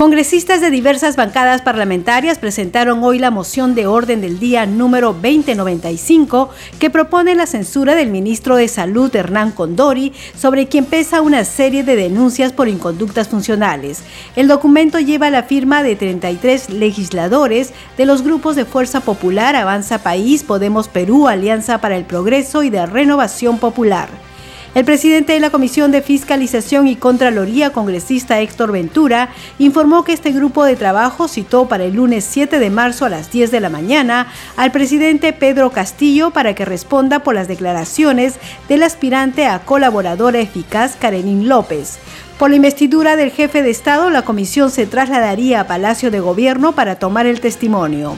Congresistas 0.00 0.62
de 0.62 0.70
diversas 0.70 1.16
bancadas 1.16 1.60
parlamentarias 1.60 2.38
presentaron 2.38 3.04
hoy 3.04 3.18
la 3.18 3.30
moción 3.30 3.74
de 3.74 3.86
orden 3.86 4.22
del 4.22 4.38
día 4.38 4.64
número 4.64 5.12
2095 5.12 6.48
que 6.78 6.88
propone 6.88 7.34
la 7.34 7.44
censura 7.44 7.94
del 7.94 8.08
ministro 8.08 8.56
de 8.56 8.66
Salud 8.68 9.14
Hernán 9.14 9.52
Condori, 9.52 10.14
sobre 10.34 10.68
quien 10.68 10.86
pesa 10.86 11.20
una 11.20 11.44
serie 11.44 11.84
de 11.84 11.96
denuncias 11.96 12.50
por 12.54 12.68
inconductas 12.68 13.28
funcionales. 13.28 14.02
El 14.36 14.48
documento 14.48 14.98
lleva 15.00 15.28
la 15.28 15.42
firma 15.42 15.82
de 15.82 15.96
33 15.96 16.70
legisladores 16.70 17.74
de 17.98 18.06
los 18.06 18.22
grupos 18.22 18.56
de 18.56 18.64
Fuerza 18.64 19.00
Popular, 19.00 19.54
Avanza 19.54 19.98
País, 19.98 20.44
Podemos 20.44 20.88
Perú, 20.88 21.28
Alianza 21.28 21.76
para 21.82 21.98
el 21.98 22.06
Progreso 22.06 22.62
y 22.62 22.70
de 22.70 22.86
Renovación 22.86 23.58
Popular. 23.58 24.29
El 24.72 24.84
presidente 24.84 25.32
de 25.32 25.40
la 25.40 25.50
Comisión 25.50 25.90
de 25.90 26.00
Fiscalización 26.00 26.86
y 26.86 26.94
Contraloría, 26.94 27.72
congresista 27.72 28.38
Héctor 28.38 28.70
Ventura, 28.70 29.30
informó 29.58 30.04
que 30.04 30.12
este 30.12 30.30
grupo 30.30 30.64
de 30.64 30.76
trabajo 30.76 31.26
citó 31.26 31.66
para 31.66 31.82
el 31.82 31.94
lunes 31.94 32.24
7 32.24 32.60
de 32.60 32.70
marzo 32.70 33.04
a 33.04 33.08
las 33.08 33.32
10 33.32 33.50
de 33.50 33.58
la 33.58 33.68
mañana 33.68 34.28
al 34.56 34.70
presidente 34.70 35.32
Pedro 35.32 35.70
Castillo 35.72 36.30
para 36.30 36.54
que 36.54 36.64
responda 36.64 37.24
por 37.24 37.34
las 37.34 37.48
declaraciones 37.48 38.34
del 38.68 38.84
aspirante 38.84 39.46
a 39.46 39.58
colaboradora 39.58 40.38
eficaz 40.38 40.94
Karenín 40.94 41.48
López. 41.48 41.98
Por 42.38 42.50
la 42.50 42.56
investidura 42.56 43.16
del 43.16 43.32
jefe 43.32 43.64
de 43.64 43.70
Estado, 43.70 44.08
la 44.08 44.22
comisión 44.22 44.70
se 44.70 44.86
trasladaría 44.86 45.62
a 45.62 45.66
Palacio 45.66 46.12
de 46.12 46.20
Gobierno 46.20 46.76
para 46.76 46.94
tomar 46.94 47.26
el 47.26 47.40
testimonio. 47.40 48.16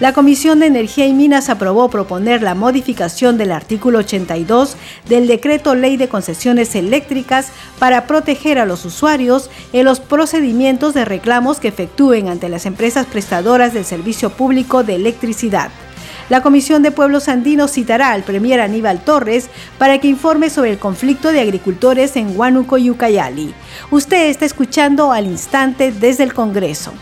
La 0.00 0.12
Comisión 0.12 0.58
de 0.58 0.66
Energía 0.66 1.06
y 1.06 1.12
Minas 1.12 1.48
aprobó 1.48 1.88
proponer 1.88 2.42
la 2.42 2.56
modificación 2.56 3.38
del 3.38 3.52
artículo 3.52 4.00
82 4.00 4.76
del 5.08 5.28
Decreto 5.28 5.76
Ley 5.76 5.96
de 5.96 6.08
Concesiones 6.08 6.74
Eléctricas 6.74 7.52
para 7.78 8.04
proteger 8.08 8.58
a 8.58 8.64
los 8.64 8.84
usuarios 8.84 9.50
en 9.72 9.84
los 9.84 10.00
procedimientos 10.00 10.94
de 10.94 11.04
reclamos 11.04 11.60
que 11.60 11.68
efectúen 11.68 12.28
ante 12.28 12.48
las 12.48 12.66
empresas 12.66 13.06
prestadoras 13.06 13.72
del 13.72 13.84
servicio 13.84 14.30
público 14.30 14.82
de 14.82 14.96
electricidad. 14.96 15.70
La 16.28 16.42
Comisión 16.42 16.82
de 16.82 16.90
Pueblos 16.90 17.28
Andinos 17.28 17.70
citará 17.70 18.10
al 18.10 18.24
Premier 18.24 18.60
Aníbal 18.60 19.04
Torres 19.04 19.48
para 19.78 19.98
que 19.98 20.08
informe 20.08 20.50
sobre 20.50 20.72
el 20.72 20.78
conflicto 20.78 21.30
de 21.30 21.40
agricultores 21.40 22.16
en 22.16 22.36
Huánuco 22.36 22.78
y 22.78 22.90
Ucayali. 22.90 23.54
Usted 23.92 24.28
está 24.28 24.44
escuchando 24.44 25.12
al 25.12 25.26
instante 25.26 25.92
desde 25.92 26.24
el 26.24 26.34
Congreso. 26.34 26.92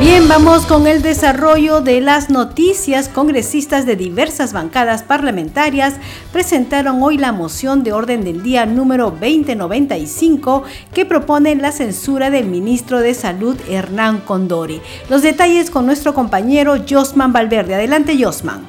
Bien, 0.00 0.28
vamos 0.28 0.64
con 0.64 0.86
el 0.86 1.02
desarrollo 1.02 1.80
de 1.80 2.00
las 2.00 2.30
noticias. 2.30 3.08
Congresistas 3.08 3.84
de 3.84 3.96
diversas 3.96 4.52
bancadas 4.52 5.02
parlamentarias 5.02 5.94
presentaron 6.32 7.02
hoy 7.02 7.18
la 7.18 7.32
moción 7.32 7.82
de 7.82 7.92
orden 7.92 8.22
del 8.22 8.44
día 8.44 8.64
número 8.64 9.10
2095 9.10 10.62
que 10.94 11.04
propone 11.04 11.56
la 11.56 11.72
censura 11.72 12.30
del 12.30 12.46
ministro 12.46 13.00
de 13.00 13.12
Salud 13.12 13.56
Hernán 13.68 14.20
Condori. 14.20 14.80
Los 15.10 15.22
detalles 15.22 15.68
con 15.68 15.84
nuestro 15.84 16.14
compañero 16.14 16.76
Josman 16.88 17.32
Valverde. 17.32 17.74
Adelante, 17.74 18.16
Josman. 18.22 18.60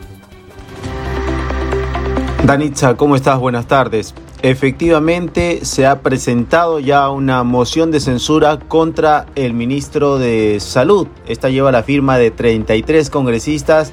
Danitza, 2.43 2.95
¿cómo 2.95 3.15
estás? 3.15 3.37
Buenas 3.37 3.67
tardes. 3.67 4.15
Efectivamente, 4.41 5.65
se 5.65 5.85
ha 5.85 6.01
presentado 6.01 6.79
ya 6.79 7.09
una 7.09 7.43
moción 7.43 7.91
de 7.91 7.99
censura 7.99 8.57
contra 8.57 9.25
el 9.35 9.53
ministro 9.53 10.17
de 10.17 10.61
Salud. 10.61 11.07
Esta 11.27 11.49
lleva 11.49 11.73
la 11.73 11.83
firma 11.83 12.17
de 12.17 12.31
33 12.31 13.09
congresistas 13.09 13.91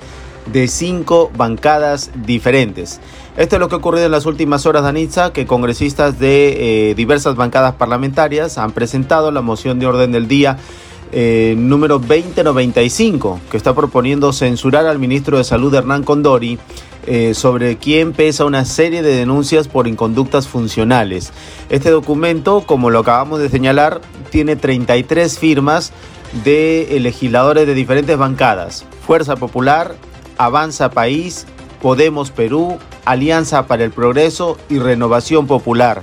de 0.53 0.69
cinco 0.69 1.33
bancadas 1.37 2.12
diferentes. 2.25 3.01
Esto 3.37 3.57
es 3.57 3.61
lo 3.61 3.69
que 3.69 3.75
ha 3.75 3.79
ocurrido 3.79 4.07
en 4.07 4.12
las 4.12 4.25
últimas 4.25 4.67
horas, 4.67 4.84
Danitza, 4.84 5.33
que 5.33 5.47
congresistas 5.47 6.21
de 6.21 6.91
eh, 6.91 6.95
diversas 6.95 7.34
bancadas 7.34 7.75
parlamentarias 7.75 8.57
han 8.57 8.71
presentado 8.71 9.33
la 9.33 9.43
moción 9.43 9.81
de 9.81 9.87
orden 9.87 10.13
del 10.13 10.28
día 10.28 10.59
eh, 11.13 11.55
número 11.59 11.99
2095, 11.99 13.41
que 13.51 13.57
está 13.57 13.75
proponiendo 13.75 14.33
censurar 14.33 14.87
al 14.87 14.99
ministro 15.01 15.39
de 15.39 15.45
Salud 15.45 15.75
Hernán 15.75 16.05
Condori 16.05 16.59
eh, 17.06 17.34
sobre 17.34 17.77
quien 17.77 18.12
pesa 18.12 18.44
una 18.44 18.65
serie 18.65 19.03
de 19.03 19.15
denuncias 19.15 19.69
por 19.69 19.87
inconductas 19.87 20.49
funcionales. 20.49 21.33
Este 21.69 21.91
documento, 21.91 22.65
como 22.67 22.91
lo 22.91 22.99
acabamos 22.99 23.39
de 23.39 23.49
señalar, 23.49 24.00
tiene 24.31 24.56
33 24.56 25.39
firmas 25.39 25.93
de 26.45 26.99
legisladores 27.00 27.66
de 27.66 27.75
diferentes 27.75 28.19
bancadas. 28.19 28.84
Fuerza 29.06 29.37
Popular, 29.37 29.95
Avanza 30.37 30.91
País, 30.91 31.47
Podemos 31.81 32.31
Perú, 32.31 32.78
Alianza 33.05 33.66
para 33.66 33.84
el 33.84 33.93
Progreso 33.93 34.59
y 34.69 34.78
Renovación 34.78 35.47
Popular. 35.47 36.03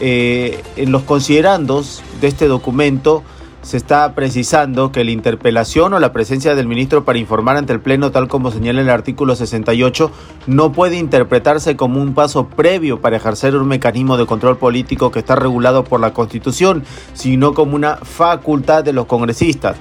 Eh, 0.00 0.60
en 0.74 0.90
los 0.90 1.02
considerandos 1.04 2.02
de 2.20 2.26
este 2.26 2.48
documento 2.48 3.22
se 3.64 3.78
está 3.78 4.14
precisando 4.14 4.92
que 4.92 5.04
la 5.04 5.10
interpelación 5.10 5.94
o 5.94 5.98
la 5.98 6.12
presencia 6.12 6.54
del 6.54 6.68
ministro 6.68 7.04
para 7.04 7.18
informar 7.18 7.56
ante 7.56 7.72
el 7.72 7.80
Pleno, 7.80 8.10
tal 8.10 8.28
como 8.28 8.50
señala 8.50 8.82
el 8.82 8.90
artículo 8.90 9.34
68, 9.34 10.10
no 10.46 10.72
puede 10.72 10.96
interpretarse 10.96 11.74
como 11.74 12.00
un 12.00 12.12
paso 12.12 12.46
previo 12.46 13.00
para 13.00 13.16
ejercer 13.16 13.56
un 13.56 13.66
mecanismo 13.66 14.18
de 14.18 14.26
control 14.26 14.58
político 14.58 15.10
que 15.10 15.20
está 15.20 15.34
regulado 15.34 15.82
por 15.82 15.98
la 15.98 16.12
Constitución, 16.12 16.84
sino 17.14 17.54
como 17.54 17.74
una 17.74 17.96
facultad 17.96 18.84
de 18.84 18.92
los 18.92 19.06
congresistas. 19.06 19.78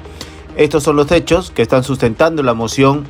Estos 0.56 0.84
son 0.84 0.96
los 0.96 1.12
hechos 1.12 1.52
que 1.52 1.62
están 1.62 1.84
sustentando 1.84 2.42
la 2.42 2.54
moción 2.54 3.04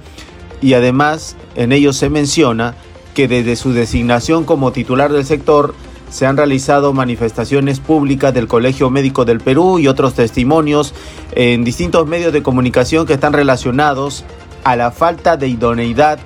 y 0.60 0.74
además 0.74 1.36
en 1.56 1.72
ellos 1.72 1.98
se 1.98 2.10
menciona 2.10 2.74
que 3.14 3.28
desde 3.28 3.56
su 3.58 3.74
designación 3.74 4.44
como 4.44 4.72
titular 4.72 5.12
del 5.12 5.26
sector, 5.26 5.76
se 6.14 6.28
han 6.28 6.38
realizado 6.38 6.94
manifestaciones 6.94 7.80
públicas 7.80 8.32
del 8.36 8.48
Colegio 8.48 8.92
Médico 8.92 9.26
del 9.26 9.40
Perú 9.40 9.80
y 9.80 9.88
otros 9.88 10.14
testimonios 10.14 10.94
en 11.32 11.64
distintos 11.64 12.06
medios 12.08 12.32
de 12.32 12.44
comunicación 12.44 13.08
que 13.08 13.14
están 13.14 13.34
relacionados 13.34 14.24
a 14.64 14.76
la 14.76 14.92
falta 14.92 15.38
de 15.38 15.48
idoneidad 15.48 16.20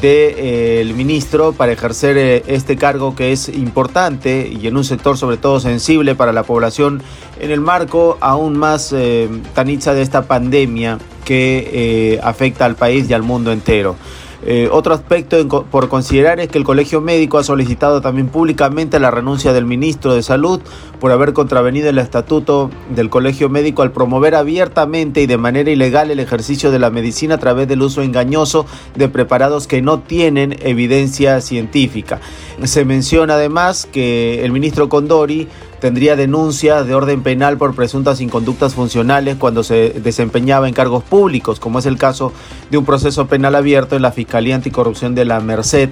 del 0.00 0.94
ministro 0.94 1.52
para 1.52 1.72
ejercer 1.72 2.16
eh, 2.16 2.42
este 2.46 2.76
cargo 2.76 3.14
que 3.14 3.32
es 3.32 3.50
importante 3.50 4.48
y 4.50 4.66
en 4.66 4.78
un 4.78 4.84
sector 4.84 5.18
sobre 5.18 5.36
todo 5.36 5.60
sensible 5.60 6.14
para 6.14 6.32
la 6.32 6.42
población 6.42 7.02
en 7.38 7.50
el 7.50 7.60
marco 7.60 8.16
aún 8.20 8.56
más 8.56 8.94
eh, 8.94 9.28
de 9.28 10.02
esta 10.02 10.22
pandemia 10.22 10.98
que 11.26 11.68
eh, 11.70 12.20
afecta 12.22 12.64
al 12.64 12.76
país 12.76 13.10
y 13.10 13.12
al 13.12 13.22
mundo 13.22 13.52
entero. 13.52 13.94
Eh, 14.44 14.68
otro 14.70 14.94
aspecto 14.94 15.64
por 15.64 15.88
considerar 15.88 16.38
es 16.38 16.48
que 16.48 16.58
el 16.58 16.64
Colegio 16.64 17.00
Médico 17.00 17.38
ha 17.38 17.44
solicitado 17.44 18.00
también 18.00 18.28
públicamente 18.28 19.00
la 19.00 19.10
renuncia 19.10 19.52
del 19.52 19.64
ministro 19.64 20.14
de 20.14 20.22
Salud 20.22 20.60
por 21.00 21.10
haber 21.10 21.32
contravenido 21.32 21.88
el 21.88 21.98
estatuto 21.98 22.70
del 22.94 23.10
Colegio 23.10 23.48
Médico 23.48 23.82
al 23.82 23.90
promover 23.90 24.36
abiertamente 24.36 25.22
y 25.22 25.26
de 25.26 25.38
manera 25.38 25.70
ilegal 25.70 26.12
el 26.12 26.20
ejercicio 26.20 26.70
de 26.70 26.78
la 26.78 26.90
medicina 26.90 27.34
a 27.34 27.38
través 27.38 27.66
del 27.66 27.82
uso 27.82 28.02
engañoso 28.02 28.64
de 28.94 29.08
preparados 29.08 29.66
que 29.66 29.82
no 29.82 30.00
tienen 30.00 30.56
evidencia 30.60 31.40
científica. 31.40 32.20
Se 32.62 32.84
menciona 32.84 33.34
además 33.34 33.88
que 33.90 34.44
el 34.44 34.52
ministro 34.52 34.88
Condori 34.88 35.48
tendría 35.80 36.16
denuncias 36.16 36.86
de 36.86 36.94
orden 36.94 37.22
penal 37.22 37.56
por 37.56 37.74
presuntas 37.74 38.20
inconductas 38.20 38.74
funcionales 38.74 39.36
cuando 39.36 39.62
se 39.62 39.90
desempeñaba 39.90 40.68
en 40.68 40.74
cargos 40.74 41.04
públicos, 41.04 41.60
como 41.60 41.78
es 41.78 41.86
el 41.86 41.96
caso 41.96 42.32
de 42.70 42.78
un 42.78 42.84
proceso 42.84 43.26
penal 43.26 43.54
abierto 43.54 43.96
en 43.96 44.02
la 44.02 44.12
Fiscalía 44.12 44.54
Anticorrupción 44.54 45.14
de 45.14 45.24
la 45.24 45.40
Merced 45.40 45.90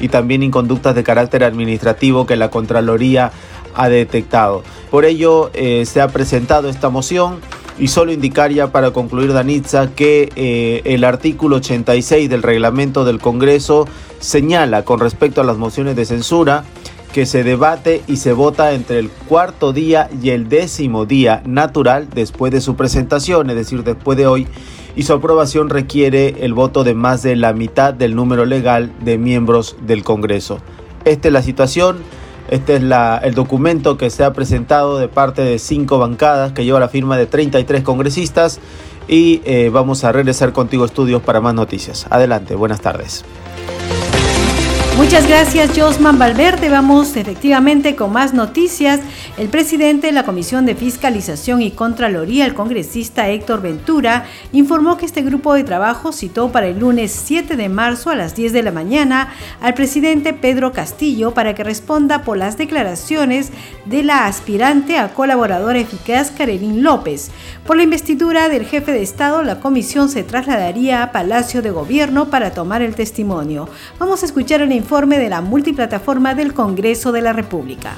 y 0.00 0.08
también 0.08 0.42
inconductas 0.42 0.94
de 0.94 1.02
carácter 1.02 1.44
administrativo 1.44 2.26
que 2.26 2.36
la 2.36 2.50
Contraloría 2.50 3.32
ha 3.74 3.88
detectado. 3.88 4.62
Por 4.90 5.04
ello 5.04 5.50
eh, 5.54 5.84
se 5.86 6.00
ha 6.00 6.08
presentado 6.08 6.68
esta 6.68 6.88
moción 6.88 7.40
y 7.78 7.88
solo 7.88 8.12
indicar 8.12 8.50
ya 8.50 8.72
para 8.72 8.90
concluir 8.90 9.32
Danitza 9.32 9.90
que 9.94 10.30
eh, 10.34 10.80
el 10.84 11.04
artículo 11.04 11.56
86 11.56 12.30
del 12.30 12.42
reglamento 12.42 13.04
del 13.04 13.18
Congreso 13.18 13.86
señala 14.18 14.82
con 14.84 14.98
respecto 14.98 15.42
a 15.42 15.44
las 15.44 15.58
mociones 15.58 15.94
de 15.94 16.06
censura 16.06 16.64
que 17.16 17.24
se 17.24 17.44
debate 17.44 18.02
y 18.06 18.18
se 18.18 18.34
vota 18.34 18.74
entre 18.74 18.98
el 18.98 19.08
cuarto 19.08 19.72
día 19.72 20.10
y 20.22 20.28
el 20.28 20.50
décimo 20.50 21.06
día 21.06 21.40
natural 21.46 22.08
después 22.14 22.52
de 22.52 22.60
su 22.60 22.76
presentación, 22.76 23.48
es 23.48 23.56
decir, 23.56 23.84
después 23.84 24.18
de 24.18 24.26
hoy, 24.26 24.46
y 24.96 25.04
su 25.04 25.14
aprobación 25.14 25.70
requiere 25.70 26.44
el 26.44 26.52
voto 26.52 26.84
de 26.84 26.92
más 26.92 27.22
de 27.22 27.34
la 27.34 27.54
mitad 27.54 27.94
del 27.94 28.14
número 28.14 28.44
legal 28.44 28.92
de 29.00 29.16
miembros 29.16 29.76
del 29.86 30.04
Congreso. 30.04 30.58
Esta 31.06 31.28
es 31.28 31.32
la 31.32 31.40
situación, 31.40 32.00
este 32.50 32.76
es 32.76 32.82
el 32.82 33.34
documento 33.34 33.96
que 33.96 34.10
se 34.10 34.22
ha 34.22 34.34
presentado 34.34 34.98
de 34.98 35.08
parte 35.08 35.40
de 35.40 35.58
cinco 35.58 35.98
bancadas 35.98 36.52
que 36.52 36.66
lleva 36.66 36.80
la 36.80 36.90
firma 36.90 37.16
de 37.16 37.24
33 37.24 37.82
congresistas 37.82 38.60
y 39.08 39.40
eh, 39.46 39.70
vamos 39.72 40.04
a 40.04 40.12
regresar 40.12 40.52
contigo 40.52 40.84
estudios 40.84 41.22
para 41.22 41.40
más 41.40 41.54
noticias. 41.54 42.06
Adelante, 42.10 42.54
buenas 42.54 42.82
tardes. 42.82 43.24
Muchas 44.96 45.28
gracias, 45.28 45.78
Josman 45.78 46.18
Valverde. 46.18 46.70
Vamos 46.70 47.16
efectivamente 47.16 47.94
con 47.94 48.14
más 48.14 48.32
noticias. 48.32 48.98
El 49.36 49.50
presidente 49.50 50.06
de 50.06 50.14
la 50.14 50.24
Comisión 50.24 50.64
de 50.64 50.74
Fiscalización 50.74 51.60
y 51.60 51.70
Contraloría, 51.70 52.46
el 52.46 52.54
congresista 52.54 53.28
Héctor 53.28 53.60
Ventura, 53.60 54.24
informó 54.52 54.96
que 54.96 55.04
este 55.04 55.20
grupo 55.20 55.52
de 55.52 55.64
trabajo 55.64 56.12
citó 56.12 56.50
para 56.50 56.68
el 56.68 56.78
lunes 56.78 57.12
7 57.12 57.56
de 57.56 57.68
marzo 57.68 58.08
a 58.08 58.16
las 58.16 58.34
10 58.34 58.54
de 58.54 58.62
la 58.62 58.72
mañana 58.72 59.34
al 59.60 59.74
presidente 59.74 60.32
Pedro 60.32 60.72
Castillo 60.72 61.34
para 61.34 61.54
que 61.54 61.62
responda 61.62 62.22
por 62.22 62.38
las 62.38 62.56
declaraciones 62.56 63.50
de 63.84 64.02
la 64.02 64.24
aspirante 64.24 64.96
a 64.96 65.12
colaboradora 65.12 65.78
eficaz 65.78 66.30
Karelín 66.30 66.82
López. 66.82 67.30
Por 67.66 67.76
la 67.76 67.82
investidura 67.82 68.48
del 68.48 68.64
jefe 68.64 68.92
de 68.92 69.02
Estado, 69.02 69.42
la 69.42 69.60
comisión 69.60 70.08
se 70.08 70.22
trasladaría 70.22 71.02
a 71.02 71.12
Palacio 71.12 71.60
de 71.60 71.70
Gobierno 71.70 72.30
para 72.30 72.52
tomar 72.52 72.80
el 72.80 72.94
testimonio. 72.94 73.68
Vamos 73.98 74.22
a 74.22 74.26
escuchar 74.26 74.62
el 74.62 74.72
informe 74.72 74.85
de 74.86 75.28
la 75.28 75.40
multiplataforma 75.40 76.36
del 76.36 76.54
Congreso 76.54 77.10
de 77.10 77.20
la 77.20 77.32
República. 77.32 77.96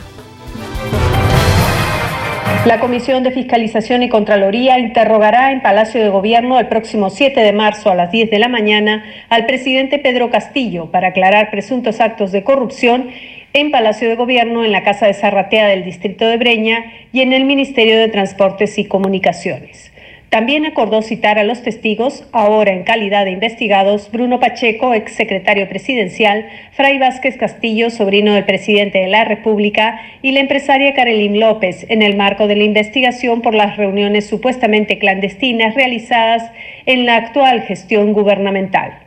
La 2.64 2.80
Comisión 2.80 3.22
de 3.22 3.30
Fiscalización 3.30 4.02
y 4.02 4.08
Contraloría 4.08 4.78
interrogará 4.78 5.52
en 5.52 5.60
Palacio 5.60 6.02
de 6.02 6.08
Gobierno 6.08 6.58
el 6.58 6.66
próximo 6.68 7.10
7 7.10 7.38
de 7.40 7.52
marzo 7.52 7.90
a 7.90 7.94
las 7.94 8.10
10 8.10 8.30
de 8.30 8.38
la 8.38 8.48
mañana 8.48 9.04
al 9.28 9.44
presidente 9.44 9.98
Pedro 9.98 10.30
Castillo 10.30 10.90
para 10.90 11.08
aclarar 11.08 11.50
presuntos 11.50 12.00
actos 12.00 12.32
de 12.32 12.42
corrupción 12.42 13.10
en 13.52 13.70
Palacio 13.70 14.08
de 14.08 14.16
Gobierno, 14.16 14.64
en 14.64 14.72
la 14.72 14.82
Casa 14.82 15.06
de 15.06 15.14
Zarratea 15.14 15.66
del 15.66 15.84
Distrito 15.84 16.26
de 16.26 16.38
Breña 16.38 16.86
y 17.12 17.20
en 17.20 17.34
el 17.34 17.44
Ministerio 17.44 17.98
de 17.98 18.08
Transportes 18.08 18.78
y 18.78 18.86
Comunicaciones. 18.86 19.92
También 20.30 20.66
acordó 20.66 21.00
citar 21.00 21.38
a 21.38 21.44
los 21.44 21.62
testigos, 21.62 22.22
ahora 22.32 22.72
en 22.72 22.82
calidad 22.82 23.24
de 23.24 23.30
investigados, 23.30 24.10
Bruno 24.12 24.40
Pacheco, 24.40 24.92
exsecretario 24.92 25.66
presidencial, 25.70 26.46
Fray 26.72 26.98
Vázquez 26.98 27.38
Castillo, 27.38 27.88
sobrino 27.88 28.34
del 28.34 28.44
presidente 28.44 28.98
de 28.98 29.08
la 29.08 29.24
República, 29.24 30.02
y 30.20 30.32
la 30.32 30.40
empresaria 30.40 30.92
Carolín 30.92 31.40
López, 31.40 31.86
en 31.88 32.02
el 32.02 32.14
marco 32.14 32.46
de 32.46 32.56
la 32.56 32.64
investigación 32.64 33.40
por 33.40 33.54
las 33.54 33.78
reuniones 33.78 34.26
supuestamente 34.26 34.98
clandestinas 34.98 35.74
realizadas 35.74 36.50
en 36.84 37.06
la 37.06 37.16
actual 37.16 37.62
gestión 37.62 38.12
gubernamental. 38.12 38.98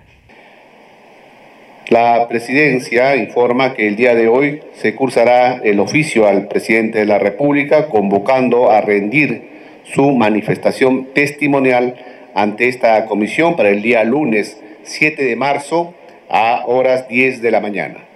La 1.89 2.27
presidencia 2.27 3.15
informa 3.15 3.75
que 3.75 3.87
el 3.87 3.95
día 3.95 4.15
de 4.15 4.27
hoy 4.27 4.61
se 4.73 4.95
cursará 4.95 5.59
el 5.63 5.79
oficio 5.79 6.25
al 6.25 6.47
presidente 6.47 6.97
de 6.97 7.05
la 7.05 7.19
República 7.19 7.89
convocando 7.89 8.71
a 8.71 8.81
rendir 8.81 9.51
su 9.83 10.11
manifestación 10.11 11.07
testimonial 11.13 11.95
ante 12.33 12.67
esta 12.67 13.05
comisión 13.05 13.55
para 13.55 13.69
el 13.69 13.81
día 13.81 14.03
lunes 14.03 14.61
7 14.83 15.23
de 15.23 15.35
marzo 15.35 15.93
a 16.29 16.63
horas 16.65 17.07
10 17.07 17.41
de 17.41 17.51
la 17.51 17.59
mañana. 17.59 18.11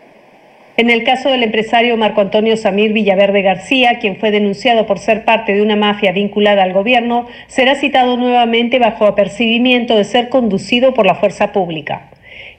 En 0.78 0.90
el 0.90 1.06
caso 1.06 1.30
del 1.30 1.44
empresario 1.44 1.96
Marco 1.96 2.20
Antonio 2.20 2.58
Samir 2.58 2.92
Villaverde 2.92 3.42
García, 3.42 4.00
quien 4.00 4.18
fue 4.18 4.32
denunciado 4.32 4.86
por 4.86 5.00
ser 5.00 5.24
parte 5.24 5.54
de 5.54 5.62
una 5.62 5.78
mafia 5.78 6.12
vinculada 6.12 6.64
al 6.64 6.74
gobierno, 6.74 7.28
será 7.48 7.76
citado 7.76 8.18
nuevamente 8.18 8.78
bajo 8.78 9.06
apercibimiento 9.06 9.96
de 9.96 10.04
ser 10.04 10.28
conducido 10.28 10.94
por 10.94 11.06
la 11.06 11.16
fuerza 11.16 11.54
pública. 11.54 12.10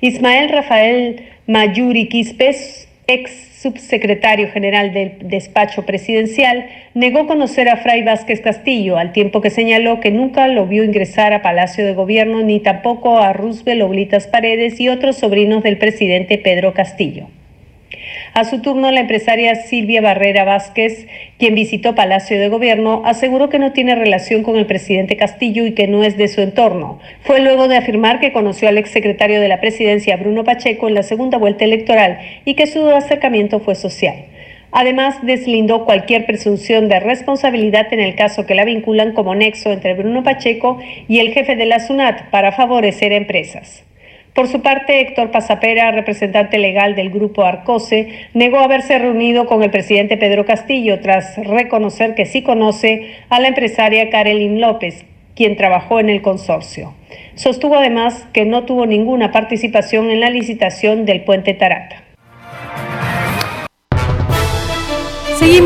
Ismael 0.00 0.48
Rafael 0.48 1.26
Mayuri 1.46 2.08
Quispes, 2.08 2.85
ex 3.06 3.30
subsecretario 3.60 4.48
general 4.50 4.92
del 4.92 5.16
despacho 5.20 5.86
presidencial, 5.86 6.66
negó 6.94 7.26
conocer 7.26 7.68
a 7.68 7.76
Fray 7.76 8.02
Vázquez 8.02 8.40
Castillo, 8.40 8.98
al 8.98 9.12
tiempo 9.12 9.40
que 9.40 9.50
señaló 9.50 10.00
que 10.00 10.10
nunca 10.10 10.48
lo 10.48 10.66
vio 10.66 10.84
ingresar 10.84 11.32
a 11.32 11.42
Palacio 11.42 11.84
de 11.84 11.94
Gobierno 11.94 12.42
ni 12.42 12.60
tampoco 12.60 13.18
a 13.18 13.32
Roosevelt 13.32 13.82
Oblitas 13.82 14.26
Paredes 14.26 14.80
y 14.80 14.88
otros 14.88 15.16
sobrinos 15.16 15.62
del 15.62 15.78
presidente 15.78 16.38
Pedro 16.38 16.74
Castillo. 16.74 17.28
A 18.36 18.44
su 18.44 18.60
turno, 18.60 18.90
la 18.90 19.00
empresaria 19.00 19.54
Silvia 19.54 20.02
Barrera 20.02 20.44
Vázquez, 20.44 21.06
quien 21.38 21.54
visitó 21.54 21.94
Palacio 21.94 22.38
de 22.38 22.50
Gobierno, 22.50 23.00
aseguró 23.06 23.48
que 23.48 23.58
no 23.58 23.72
tiene 23.72 23.94
relación 23.94 24.42
con 24.42 24.58
el 24.58 24.66
presidente 24.66 25.16
Castillo 25.16 25.64
y 25.64 25.72
que 25.72 25.88
no 25.88 26.04
es 26.04 26.18
de 26.18 26.28
su 26.28 26.42
entorno. 26.42 26.98
Fue 27.22 27.40
luego 27.40 27.66
de 27.66 27.78
afirmar 27.78 28.20
que 28.20 28.34
conoció 28.34 28.68
al 28.68 28.76
exsecretario 28.76 29.40
de 29.40 29.48
la 29.48 29.62
presidencia, 29.62 30.18
Bruno 30.18 30.44
Pacheco, 30.44 30.86
en 30.86 30.92
la 30.92 31.02
segunda 31.02 31.38
vuelta 31.38 31.64
electoral 31.64 32.18
y 32.44 32.52
que 32.56 32.66
su 32.66 32.86
acercamiento 32.90 33.60
fue 33.60 33.74
social. 33.74 34.26
Además, 34.70 35.16
deslindó 35.22 35.86
cualquier 35.86 36.26
presunción 36.26 36.90
de 36.90 37.00
responsabilidad 37.00 37.90
en 37.90 38.00
el 38.00 38.16
caso 38.16 38.44
que 38.44 38.54
la 38.54 38.66
vinculan 38.66 39.14
como 39.14 39.34
nexo 39.34 39.72
entre 39.72 39.94
Bruno 39.94 40.22
Pacheco 40.22 40.78
y 41.08 41.20
el 41.20 41.32
jefe 41.32 41.56
de 41.56 41.64
la 41.64 41.80
SUNAT 41.80 42.28
para 42.28 42.52
favorecer 42.52 43.12
empresas. 43.12 43.86
Por 44.36 44.48
su 44.48 44.60
parte, 44.60 45.00
Héctor 45.00 45.30
Pasapera, 45.30 45.90
representante 45.92 46.58
legal 46.58 46.94
del 46.94 47.08
grupo 47.08 47.46
Arcose, 47.46 48.28
negó 48.34 48.58
haberse 48.58 48.98
reunido 48.98 49.46
con 49.46 49.62
el 49.62 49.70
presidente 49.70 50.18
Pedro 50.18 50.44
Castillo 50.44 51.00
tras 51.00 51.38
reconocer 51.38 52.14
que 52.14 52.26
sí 52.26 52.42
conoce 52.42 53.14
a 53.30 53.40
la 53.40 53.48
empresaria 53.48 54.10
Karelin 54.10 54.60
López, 54.60 55.06
quien 55.34 55.56
trabajó 55.56 56.00
en 56.00 56.10
el 56.10 56.20
consorcio. 56.20 56.92
Sostuvo 57.34 57.76
además 57.76 58.28
que 58.34 58.44
no 58.44 58.64
tuvo 58.64 58.84
ninguna 58.84 59.32
participación 59.32 60.10
en 60.10 60.20
la 60.20 60.28
licitación 60.28 61.06
del 61.06 61.22
puente 61.22 61.54
Tarata. 61.54 62.05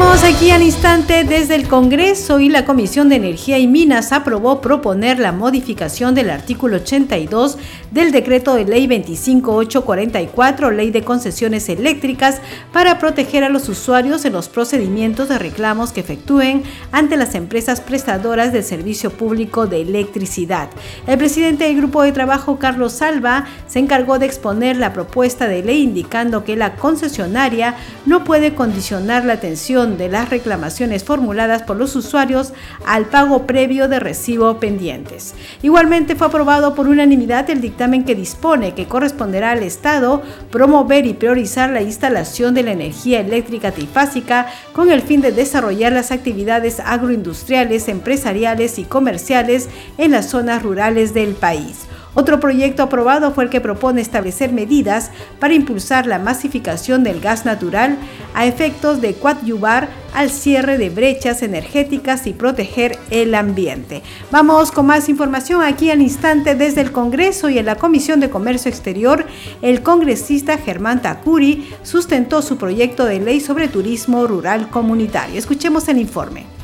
Seguimos 0.00 0.24
aquí 0.24 0.50
al 0.50 0.62
instante 0.62 1.24
desde 1.24 1.54
el 1.54 1.68
Congreso 1.68 2.40
y 2.40 2.48
la 2.48 2.64
Comisión 2.64 3.10
de 3.10 3.16
Energía 3.16 3.58
y 3.58 3.66
Minas 3.66 4.12
aprobó 4.12 4.62
proponer 4.62 5.18
la 5.18 5.30
modificación 5.30 6.14
del 6.14 6.30
artículo 6.30 6.76
82 6.76 7.58
del 7.90 8.10
decreto 8.10 8.54
de 8.54 8.64
ley 8.64 8.86
25844, 8.86 10.70
ley 10.70 10.90
de 10.90 11.02
concesiones 11.02 11.68
eléctricas, 11.68 12.40
para 12.72 12.98
proteger 12.98 13.44
a 13.44 13.50
los 13.50 13.68
usuarios 13.68 14.24
en 14.24 14.32
los 14.32 14.48
procedimientos 14.48 15.28
de 15.28 15.38
reclamos 15.38 15.92
que 15.92 16.00
efectúen 16.00 16.62
ante 16.92 17.18
las 17.18 17.34
empresas 17.34 17.82
prestadoras 17.82 18.54
del 18.54 18.64
servicio 18.64 19.10
público 19.10 19.66
de 19.66 19.82
electricidad. 19.82 20.70
El 21.06 21.18
presidente 21.18 21.64
del 21.64 21.76
grupo 21.76 22.02
de 22.02 22.12
trabajo, 22.12 22.58
Carlos 22.58 22.94
Salva, 22.94 23.44
se 23.66 23.80
encargó 23.80 24.18
de 24.18 24.26
exponer 24.26 24.78
la 24.78 24.94
propuesta 24.94 25.46
de 25.46 25.62
ley 25.62 25.82
indicando 25.82 26.42
que 26.42 26.56
la 26.56 26.76
concesionaria 26.76 27.74
no 28.06 28.24
puede 28.24 28.54
condicionar 28.54 29.26
la 29.26 29.34
atención 29.34 29.89
de 29.96 30.08
las 30.08 30.30
reclamaciones 30.30 31.04
formuladas 31.04 31.62
por 31.62 31.76
los 31.76 31.96
usuarios 31.96 32.52
al 32.86 33.06
pago 33.06 33.46
previo 33.46 33.88
de 33.88 34.00
recibo 34.00 34.58
pendientes. 34.58 35.34
Igualmente 35.62 36.16
fue 36.16 36.26
aprobado 36.26 36.74
por 36.74 36.88
unanimidad 36.88 37.48
el 37.50 37.60
dictamen 37.60 38.04
que 38.04 38.14
dispone 38.14 38.74
que 38.74 38.86
corresponderá 38.86 39.52
al 39.52 39.62
Estado 39.62 40.22
promover 40.50 41.06
y 41.06 41.14
priorizar 41.14 41.70
la 41.70 41.82
instalación 41.82 42.54
de 42.54 42.62
la 42.62 42.72
energía 42.72 43.20
eléctrica 43.20 43.72
trifásica 43.72 44.46
con 44.72 44.90
el 44.90 45.02
fin 45.02 45.20
de 45.20 45.32
desarrollar 45.32 45.92
las 45.92 46.10
actividades 46.10 46.80
agroindustriales, 46.80 47.88
empresariales 47.88 48.78
y 48.78 48.84
comerciales 48.84 49.68
en 49.98 50.12
las 50.12 50.30
zonas 50.30 50.62
rurales 50.62 51.14
del 51.14 51.34
país. 51.34 51.86
Otro 52.14 52.40
proyecto 52.40 52.82
aprobado 52.82 53.32
fue 53.32 53.44
el 53.44 53.50
que 53.50 53.60
propone 53.60 54.00
establecer 54.00 54.52
medidas 54.52 55.10
para 55.38 55.54
impulsar 55.54 56.06
la 56.06 56.18
masificación 56.18 57.04
del 57.04 57.20
gas 57.20 57.44
natural 57.44 57.98
a 58.34 58.46
efectos 58.46 59.00
de 59.00 59.14
coadyuvar 59.14 59.88
al 60.12 60.30
cierre 60.30 60.76
de 60.76 60.90
brechas 60.90 61.42
energéticas 61.42 62.26
y 62.26 62.32
proteger 62.32 62.98
el 63.10 63.34
ambiente. 63.34 64.02
Vamos 64.32 64.72
con 64.72 64.86
más 64.86 65.08
información 65.08 65.62
aquí 65.62 65.90
al 65.90 66.02
instante 66.02 66.56
desde 66.56 66.80
el 66.80 66.90
Congreso 66.90 67.48
y 67.48 67.58
en 67.58 67.66
la 67.66 67.76
Comisión 67.76 68.18
de 68.18 68.28
Comercio 68.30 68.68
Exterior. 68.68 69.24
El 69.62 69.82
congresista 69.82 70.58
Germán 70.58 71.02
Takuri 71.02 71.70
sustentó 71.84 72.42
su 72.42 72.56
proyecto 72.56 73.04
de 73.04 73.20
ley 73.20 73.40
sobre 73.40 73.68
turismo 73.68 74.26
rural 74.26 74.68
comunitario. 74.68 75.38
Escuchemos 75.38 75.86
el 75.88 75.98
informe. 75.98 76.59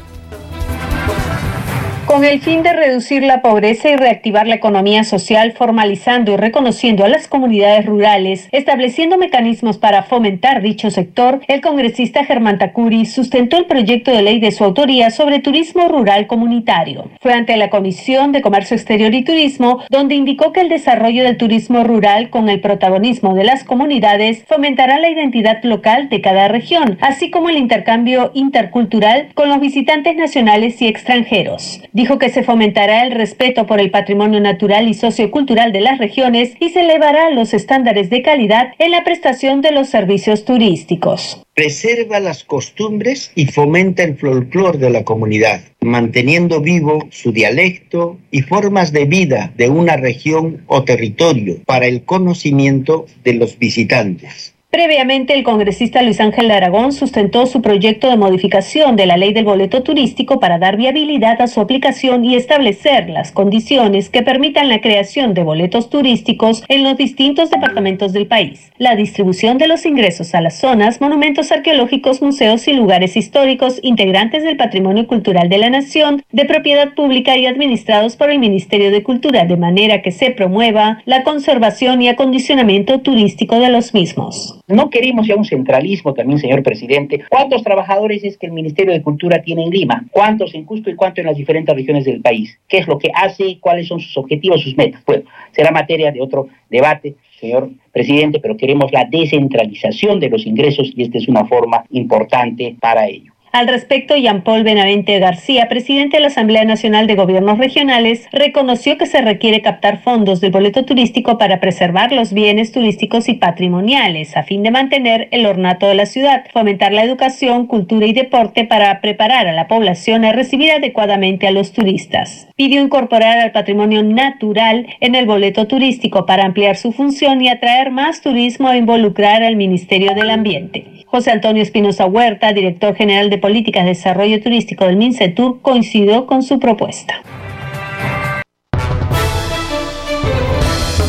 Con 2.16 2.24
el 2.24 2.40
fin 2.40 2.62
de 2.62 2.72
reducir 2.72 3.22
la 3.22 3.42
pobreza 3.42 3.90
y 3.90 3.96
reactivar 3.96 4.46
la 4.46 4.54
economía 4.54 5.04
social, 5.04 5.52
formalizando 5.52 6.32
y 6.32 6.36
reconociendo 6.38 7.04
a 7.04 7.10
las 7.10 7.28
comunidades 7.28 7.84
rurales, 7.84 8.48
estableciendo 8.52 9.18
mecanismos 9.18 9.76
para 9.76 10.02
fomentar 10.02 10.62
dicho 10.62 10.90
sector, 10.90 11.42
el 11.46 11.60
congresista 11.60 12.24
Germán 12.24 12.56
Tacuri 12.56 13.04
sustentó 13.04 13.58
el 13.58 13.66
proyecto 13.66 14.12
de 14.12 14.22
ley 14.22 14.40
de 14.40 14.50
su 14.50 14.64
autoría 14.64 15.10
sobre 15.10 15.40
turismo 15.40 15.88
rural 15.88 16.26
comunitario. 16.26 17.10
Fue 17.20 17.34
ante 17.34 17.54
la 17.58 17.68
Comisión 17.68 18.32
de 18.32 18.40
Comercio 18.40 18.78
Exterior 18.78 19.12
y 19.12 19.22
Turismo, 19.22 19.82
donde 19.90 20.14
indicó 20.14 20.54
que 20.54 20.62
el 20.62 20.70
desarrollo 20.70 21.22
del 21.22 21.36
turismo 21.36 21.84
rural 21.84 22.30
con 22.30 22.48
el 22.48 22.60
protagonismo 22.60 23.34
de 23.34 23.44
las 23.44 23.62
comunidades 23.62 24.42
fomentará 24.48 24.98
la 24.98 25.10
identidad 25.10 25.62
local 25.64 26.08
de 26.08 26.22
cada 26.22 26.48
región, 26.48 26.96
así 27.02 27.30
como 27.30 27.50
el 27.50 27.58
intercambio 27.58 28.30
intercultural 28.32 29.28
con 29.34 29.50
los 29.50 29.60
visitantes 29.60 30.16
nacionales 30.16 30.80
y 30.80 30.86
extranjeros 30.86 31.82
que 32.06 32.30
se 32.30 32.42
fomentará 32.42 33.04
el 33.04 33.10
respeto 33.10 33.66
por 33.66 33.80
el 33.80 33.90
patrimonio 33.90 34.40
natural 34.40 34.88
y 34.88 34.94
sociocultural 34.94 35.72
de 35.72 35.80
las 35.80 35.98
regiones 35.98 36.52
y 36.60 36.70
se 36.70 36.80
elevará 36.80 37.30
los 37.30 37.52
estándares 37.52 38.08
de 38.08 38.22
calidad 38.22 38.68
en 38.78 38.92
la 38.92 39.04
prestación 39.04 39.60
de 39.60 39.72
los 39.72 39.88
servicios 39.88 40.44
turísticos. 40.44 41.42
Preserva 41.54 42.20
las 42.20 42.44
costumbres 42.44 43.32
y 43.34 43.46
fomenta 43.46 44.04
el 44.04 44.16
folclor 44.16 44.78
de 44.78 44.90
la 44.90 45.04
comunidad, 45.04 45.62
manteniendo 45.80 46.60
vivo 46.60 47.06
su 47.10 47.32
dialecto 47.32 48.18
y 48.30 48.42
formas 48.42 48.92
de 48.92 49.04
vida 49.04 49.52
de 49.56 49.68
una 49.68 49.96
región 49.96 50.62
o 50.66 50.84
territorio 50.84 51.56
para 51.66 51.86
el 51.86 52.04
conocimiento 52.04 53.06
de 53.24 53.34
los 53.34 53.58
visitantes. 53.58 54.55
Previamente, 54.76 55.32
el 55.32 55.42
congresista 55.42 56.02
Luis 56.02 56.20
Ángel 56.20 56.48
de 56.48 56.52
Aragón 56.52 56.92
sustentó 56.92 57.46
su 57.46 57.62
proyecto 57.62 58.10
de 58.10 58.18
modificación 58.18 58.94
de 58.94 59.06
la 59.06 59.16
ley 59.16 59.32
del 59.32 59.46
boleto 59.46 59.82
turístico 59.82 60.38
para 60.38 60.58
dar 60.58 60.76
viabilidad 60.76 61.40
a 61.40 61.46
su 61.46 61.62
aplicación 61.62 62.26
y 62.26 62.34
establecer 62.34 63.08
las 63.08 63.32
condiciones 63.32 64.10
que 64.10 64.20
permitan 64.20 64.68
la 64.68 64.82
creación 64.82 65.32
de 65.32 65.44
boletos 65.44 65.88
turísticos 65.88 66.62
en 66.68 66.84
los 66.84 66.98
distintos 66.98 67.48
departamentos 67.50 68.12
del 68.12 68.26
país, 68.26 68.70
la 68.76 68.96
distribución 68.96 69.56
de 69.56 69.66
los 69.66 69.86
ingresos 69.86 70.34
a 70.34 70.42
las 70.42 70.58
zonas, 70.58 71.00
monumentos 71.00 71.52
arqueológicos, 71.52 72.20
museos 72.20 72.68
y 72.68 72.74
lugares 72.74 73.16
históricos 73.16 73.80
integrantes 73.82 74.44
del 74.44 74.58
patrimonio 74.58 75.06
cultural 75.06 75.48
de 75.48 75.56
la 75.56 75.70
nación, 75.70 76.22
de 76.32 76.44
propiedad 76.44 76.92
pública 76.92 77.34
y 77.38 77.46
administrados 77.46 78.16
por 78.16 78.28
el 78.28 78.40
Ministerio 78.40 78.90
de 78.90 79.02
Cultura, 79.02 79.46
de 79.46 79.56
manera 79.56 80.02
que 80.02 80.12
se 80.12 80.32
promueva 80.32 81.00
la 81.06 81.22
conservación 81.22 82.02
y 82.02 82.10
acondicionamiento 82.10 83.00
turístico 83.00 83.58
de 83.58 83.70
los 83.70 83.94
mismos. 83.94 84.60
No 84.68 84.90
queremos 84.90 85.28
ya 85.28 85.36
un 85.36 85.44
centralismo 85.44 86.12
también, 86.12 86.40
señor 86.40 86.64
presidente. 86.64 87.22
¿Cuántos 87.28 87.62
trabajadores 87.62 88.24
es 88.24 88.36
que 88.36 88.46
el 88.46 88.52
Ministerio 88.52 88.92
de 88.92 89.00
Cultura 89.00 89.40
tiene 89.40 89.62
en 89.62 89.70
Lima? 89.70 90.04
¿Cuántos 90.10 90.56
en 90.56 90.64
Cusco 90.64 90.90
y 90.90 90.96
cuántos 90.96 91.20
en 91.20 91.26
las 91.26 91.36
diferentes 91.36 91.72
regiones 91.72 92.04
del 92.04 92.20
país? 92.20 92.58
¿Qué 92.66 92.78
es 92.78 92.88
lo 92.88 92.98
que 92.98 93.10
hace 93.14 93.46
y 93.46 93.56
cuáles 93.60 93.86
son 93.86 94.00
sus 94.00 94.16
objetivos, 94.16 94.62
sus 94.62 94.76
metas? 94.76 95.04
Bueno, 95.06 95.22
será 95.52 95.70
materia 95.70 96.10
de 96.10 96.20
otro 96.20 96.48
debate, 96.68 97.14
señor 97.38 97.70
presidente, 97.92 98.40
pero 98.40 98.56
queremos 98.56 98.90
la 98.90 99.04
descentralización 99.04 100.18
de 100.18 100.30
los 100.30 100.44
ingresos 100.44 100.92
y 100.96 101.04
esta 101.04 101.18
es 101.18 101.28
una 101.28 101.44
forma 101.44 101.84
importante 101.90 102.76
para 102.80 103.06
ello. 103.06 103.35
Al 103.56 103.68
respecto, 103.68 104.14
Jean-Paul 104.14 104.64
Benavente 104.64 105.18
García, 105.18 105.66
presidente 105.70 106.18
de 106.18 106.20
la 106.20 106.26
Asamblea 106.26 106.66
Nacional 106.66 107.06
de 107.06 107.14
Gobiernos 107.14 107.56
Regionales, 107.56 108.28
reconoció 108.30 108.98
que 108.98 109.06
se 109.06 109.22
requiere 109.22 109.62
captar 109.62 110.02
fondos 110.02 110.42
del 110.42 110.50
boleto 110.50 110.84
turístico 110.84 111.38
para 111.38 111.58
preservar 111.58 112.12
los 112.12 112.34
bienes 112.34 112.70
turísticos 112.70 113.30
y 113.30 113.32
patrimoniales, 113.32 114.36
a 114.36 114.42
fin 114.42 114.62
de 114.62 114.70
mantener 114.70 115.28
el 115.30 115.46
ornato 115.46 115.88
de 115.88 115.94
la 115.94 116.04
ciudad, 116.04 116.44
fomentar 116.52 116.92
la 116.92 117.02
educación, 117.02 117.66
cultura 117.66 118.04
y 118.04 118.12
deporte 118.12 118.66
para 118.66 119.00
preparar 119.00 119.48
a 119.48 119.54
la 119.54 119.68
población 119.68 120.26
a 120.26 120.32
recibir 120.32 120.72
adecuadamente 120.72 121.46
a 121.46 121.50
los 121.50 121.72
turistas. 121.72 122.48
Pidió 122.56 122.82
incorporar 122.82 123.38
al 123.38 123.52
patrimonio 123.52 124.02
natural 124.02 124.86
en 125.00 125.14
el 125.14 125.24
boleto 125.24 125.66
turístico 125.66 126.26
para 126.26 126.44
ampliar 126.44 126.76
su 126.76 126.92
función 126.92 127.40
y 127.40 127.48
atraer 127.48 127.90
más 127.90 128.20
turismo 128.20 128.70
e 128.70 128.76
involucrar 128.76 129.42
al 129.42 129.56
Ministerio 129.56 130.14
del 130.14 130.28
Ambiente. 130.28 130.96
José 131.06 131.30
Antonio 131.30 131.62
Espinosa 131.62 132.04
Huerta, 132.04 132.52
director 132.52 132.96
general 132.96 133.30
de 133.30 133.38
Políticas 133.46 133.84
de 133.84 133.90
Desarrollo 133.90 134.42
Turístico 134.42 134.86
del 134.86 134.96
MINCETUR, 134.96 135.60
coincidió 135.62 136.26
con 136.26 136.42
su 136.42 136.58
propuesta. 136.58 137.22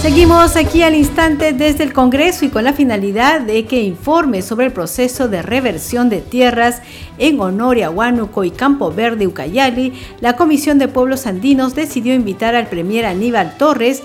Seguimos 0.03 0.55
aquí 0.55 0.83
al 0.83 0.93
instante 0.93 1.53
desde 1.53 1.83
el 1.83 1.93
Congreso 1.93 2.45
y 2.45 2.49
con 2.49 2.63
la 2.63 2.73
finalidad 2.73 3.41
de 3.41 3.65
que 3.65 3.81
informe 3.81 4.43
sobre 4.43 4.67
el 4.67 4.71
proceso 4.71 5.27
de 5.27 5.41
reversión 5.41 6.09
de 6.09 6.21
tierras 6.21 6.83
en 7.17 7.39
Honoria, 7.39 7.89
Huánuco 7.89 8.43
y 8.43 8.51
Campo 8.51 8.91
Verde, 8.91 9.25
Ucayali, 9.25 9.93
la 10.21 10.35
Comisión 10.35 10.77
de 10.77 10.87
Pueblos 10.87 11.25
Andinos 11.25 11.73
decidió 11.73 12.13
invitar 12.13 12.53
al 12.53 12.67
Premier 12.67 13.07
Aníbal 13.07 13.57
Torres 13.57 14.03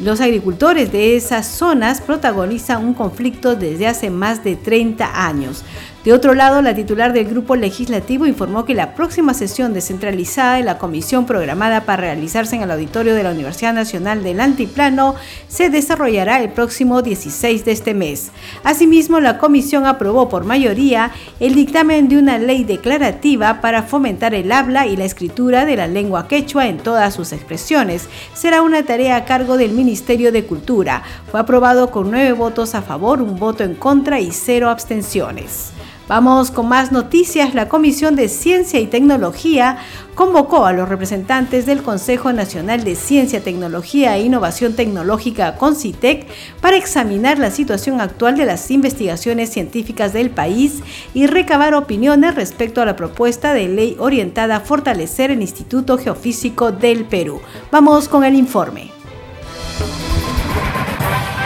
los 0.00 0.20
agricultores 0.20 0.90
de 0.90 1.16
esas 1.16 1.46
zonas 1.46 2.00
protagonizan 2.00 2.84
un 2.84 2.94
conflicto 2.94 3.54
desde 3.54 3.86
hace 3.86 4.10
más 4.10 4.42
de 4.42 4.56
30 4.56 5.26
años. 5.26 5.64
De 6.04 6.12
otro 6.12 6.34
lado, 6.34 6.62
la 6.62 6.74
titular 6.74 7.12
del 7.12 7.26
grupo 7.26 7.54
legislativo 7.54 8.26
informó 8.26 8.64
que 8.64 8.74
la 8.74 8.96
próxima 8.96 9.34
sesión 9.34 9.72
descentralizada 9.72 10.56
de 10.56 10.64
la 10.64 10.76
comisión 10.76 11.26
programada 11.26 11.82
para 11.82 12.02
realizarse 12.02 12.56
en 12.56 12.62
el 12.62 12.72
auditorio 12.72 13.14
de 13.14 13.22
la 13.22 13.30
Universidad 13.30 13.72
Nacional 13.72 14.24
del 14.24 14.40
Antiplano 14.40 15.14
se 15.46 15.70
desarrollará 15.70 16.42
el 16.42 16.50
próximo 16.50 17.02
16 17.02 17.64
de 17.64 17.70
este 17.70 17.94
mes. 17.94 18.32
Asimismo, 18.64 19.20
la 19.20 19.38
comisión 19.38 19.86
aprobó 19.86 20.28
por 20.28 20.42
mayoría 20.44 21.12
el 21.38 21.54
dictamen 21.54 22.08
de 22.08 22.18
una 22.18 22.36
ley 22.36 22.64
declarativa 22.64 23.60
para 23.60 23.84
fomentar 23.84 24.34
el 24.34 24.50
habla 24.50 24.88
y 24.88 24.96
la 24.96 25.04
escritura 25.04 25.66
de 25.66 25.76
la 25.76 25.86
lengua 25.86 26.26
quechua 26.26 26.66
en 26.66 26.78
todas 26.78 27.14
sus 27.14 27.32
expresiones. 27.32 28.08
Será 28.34 28.62
una 28.62 28.82
tarea 28.82 29.14
a 29.14 29.24
cargo 29.24 29.56
del 29.56 29.70
Ministerio 29.70 30.32
de 30.32 30.46
Cultura. 30.46 31.04
Fue 31.30 31.38
aprobado 31.38 31.92
con 31.92 32.10
nueve 32.10 32.32
votos 32.32 32.74
a 32.74 32.82
favor, 32.82 33.22
un 33.22 33.38
voto 33.38 33.62
en 33.62 33.76
contra 33.76 34.18
y 34.18 34.32
cero 34.32 34.68
abstenciones. 34.68 35.70
Vamos 36.14 36.50
con 36.50 36.68
más 36.68 36.92
noticias. 36.92 37.54
La 37.54 37.70
Comisión 37.70 38.16
de 38.16 38.28
Ciencia 38.28 38.78
y 38.78 38.86
Tecnología 38.86 39.78
convocó 40.14 40.66
a 40.66 40.74
los 40.74 40.86
representantes 40.86 41.64
del 41.64 41.82
Consejo 41.82 42.34
Nacional 42.34 42.84
de 42.84 42.96
Ciencia, 42.96 43.42
Tecnología 43.42 44.14
e 44.14 44.24
Innovación 44.24 44.74
Tecnológica, 44.74 45.56
CONCITEC, 45.56 46.26
para 46.60 46.76
examinar 46.76 47.38
la 47.38 47.50
situación 47.50 48.02
actual 48.02 48.36
de 48.36 48.44
las 48.44 48.70
investigaciones 48.70 49.48
científicas 49.48 50.12
del 50.12 50.28
país 50.28 50.82
y 51.14 51.28
recabar 51.28 51.72
opiniones 51.74 52.34
respecto 52.34 52.82
a 52.82 52.84
la 52.84 52.94
propuesta 52.94 53.54
de 53.54 53.68
ley 53.68 53.96
orientada 53.98 54.56
a 54.56 54.60
fortalecer 54.60 55.30
el 55.30 55.40
Instituto 55.40 55.96
Geofísico 55.96 56.72
del 56.72 57.06
Perú. 57.06 57.40
Vamos 57.70 58.10
con 58.10 58.22
el 58.24 58.34
informe. 58.34 58.90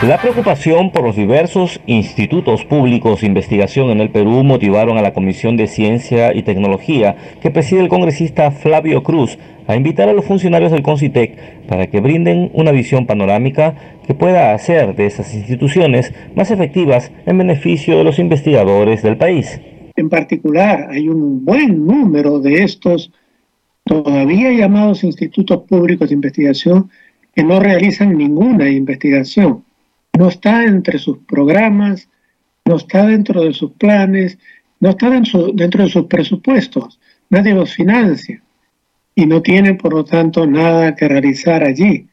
La 0.03 0.21
preocupación 0.21 0.91
por 0.91 1.03
los 1.03 1.15
diversos 1.15 1.81
institutos 1.87 2.63
públicos 2.65 3.21
de 3.21 3.27
investigación 3.27 3.89
en 3.89 3.99
el 3.99 4.11
Perú 4.11 4.43
motivaron 4.43 4.95
a 4.99 5.01
la 5.01 5.11
Comisión 5.11 5.57
de 5.57 5.65
Ciencia 5.65 6.35
y 6.35 6.43
Tecnología 6.43 7.15
que 7.41 7.49
preside 7.49 7.81
el 7.81 7.89
congresista 7.89 8.51
Flavio 8.51 9.01
Cruz 9.01 9.39
a 9.65 9.75
invitar 9.75 10.07
a 10.07 10.13
los 10.13 10.23
funcionarios 10.23 10.71
del 10.71 10.83
CONCITEC 10.83 11.65
para 11.65 11.87
que 11.87 11.99
brinden 11.99 12.51
una 12.53 12.71
visión 12.71 13.07
panorámica 13.07 13.97
que 14.05 14.13
pueda 14.13 14.53
hacer 14.53 14.95
de 14.95 15.07
esas 15.07 15.33
instituciones 15.33 16.13
más 16.35 16.51
efectivas 16.51 17.11
en 17.25 17.39
beneficio 17.39 17.97
de 17.97 18.03
los 18.03 18.19
investigadores 18.19 19.01
del 19.01 19.17
país. 19.17 19.59
En 19.95 20.09
particular, 20.09 20.89
hay 20.91 21.09
un 21.09 21.43
buen 21.43 21.87
número 21.87 22.39
de 22.39 22.63
estos 22.63 23.11
todavía 23.83 24.51
llamados 24.51 25.03
institutos 25.03 25.63
públicos 25.63 26.09
de 26.09 26.15
investigación 26.15 26.91
que 27.35 27.43
no 27.43 27.59
realizan 27.59 28.15
ninguna 28.15 28.69
investigación 28.69 29.63
no 30.17 30.29
está 30.29 30.63
entre 30.65 30.97
sus 30.97 31.19
programas, 31.19 32.09
no 32.65 32.75
está 32.77 33.05
dentro 33.05 33.43
de 33.43 33.53
sus 33.53 33.71
planes, 33.73 34.37
no 34.79 34.89
está 34.89 35.09
dentro, 35.09 35.51
de 35.53 35.89
sus 35.89 36.05
presupuestos, 36.05 36.99
nadie 37.29 37.53
los 37.53 37.73
financia 37.73 38.41
y 39.13 39.25
no 39.25 39.41
tiene 39.41 39.75
por 39.75 39.93
lo 39.93 40.03
tanto 40.03 40.47
nada 40.47 40.95
que 40.95 41.07
realizar 41.07 41.63
allí. 41.63 42.07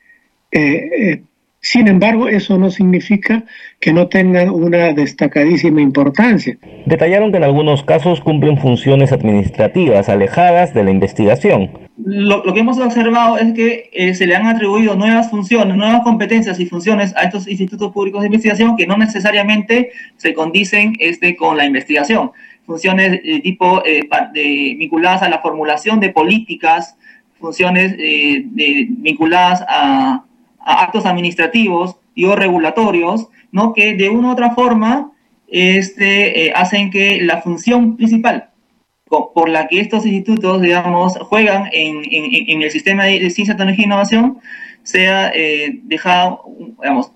Eh, 0.51 0.91
eh, 0.99 1.23
sin 1.65 1.89
embargo, 1.89 2.29
eso 2.29 2.59
no 2.59 2.71
significa 2.71 3.43
que 3.81 3.95
no 3.95 4.09
tengan 4.09 4.51
una 4.51 4.93
destacadísima 4.93 5.81
importancia. 5.81 6.59
Detallaron 6.85 7.31
que 7.31 7.39
en 7.39 7.45
algunos 7.45 7.83
casos 7.83 8.21
cumplen 8.21 8.59
funciones 8.59 9.13
administrativas 9.13 10.11
alejadas 10.11 10.75
de 10.75 10.85
la 10.85 10.91
investigación. 10.91 11.71
Lo, 11.97 12.43
que 12.53 12.61
hemos 12.61 12.79
observado 12.79 13.39
es 13.39 13.55
que 13.55 13.89
eh, 13.95 14.15
se 14.15 14.27
le 14.27 14.37
han 14.37 14.47
atribuido 14.47 14.95
nuevas 14.95 15.31
funciones, 15.31 15.75
nuevas 15.75 16.03
competencias 16.03 16.61
y 16.61 16.67
funciones 16.67 17.17
a 17.17 17.23
estos 17.23 17.49
institutos 17.49 17.93
públicos 17.93 18.21
de 18.21 18.27
investigación 18.27 18.77
que 18.77 18.87
no 18.87 18.99
necesariamente 18.99 19.91
se 20.19 20.35
condicen 20.35 20.93
este, 20.99 21.35
con 21.35 21.57
la 21.57 21.65
investigación. 21.65 22.33
Funciones 22.67 23.23
de 23.23 23.41
tipo 23.41 23.83
eh, 23.87 24.07
vinculadas 24.77 25.23
a 25.23 25.31
la 25.31 25.39
formulación 25.39 25.99
de 25.99 26.11
políticas, 26.11 26.99
funciones 27.41 27.97
eh, 27.99 28.45
vinculadas 28.45 29.65
a 29.67 30.25
actos 30.65 31.07
administrativos 31.07 31.97
y 32.15 32.25
o 32.25 32.37
regulatorios, 32.37 33.29
¿no? 33.53 33.73
que 33.73 33.95
de 33.95 34.09
una 34.09 34.29
u 34.29 34.33
otra 34.33 34.55
forma 34.55 35.13
este, 35.49 36.47
eh, 36.47 36.53
hacen 36.55 36.91
que 36.91 37.21
la 37.23 37.43
función 37.43 37.97
principal 37.97 38.51
por 39.07 39.49
la 39.49 39.69
que 39.69 39.81
estos 39.81 40.07
institutos, 40.07 40.61
digamos, 40.61 41.17
juegan 41.19 41.69
en, 41.73 42.03
en, 42.11 42.63
el 42.63 42.71
sistema 42.71 43.05
de, 43.05 43.31
ciencia, 43.31 43.55
tecnología 43.55 43.85
e 43.85 43.87
innovación 43.87 44.39
sea 44.83 45.31
eh, 45.35 45.79
dejado, 45.85 46.43
digamos, 46.81 47.13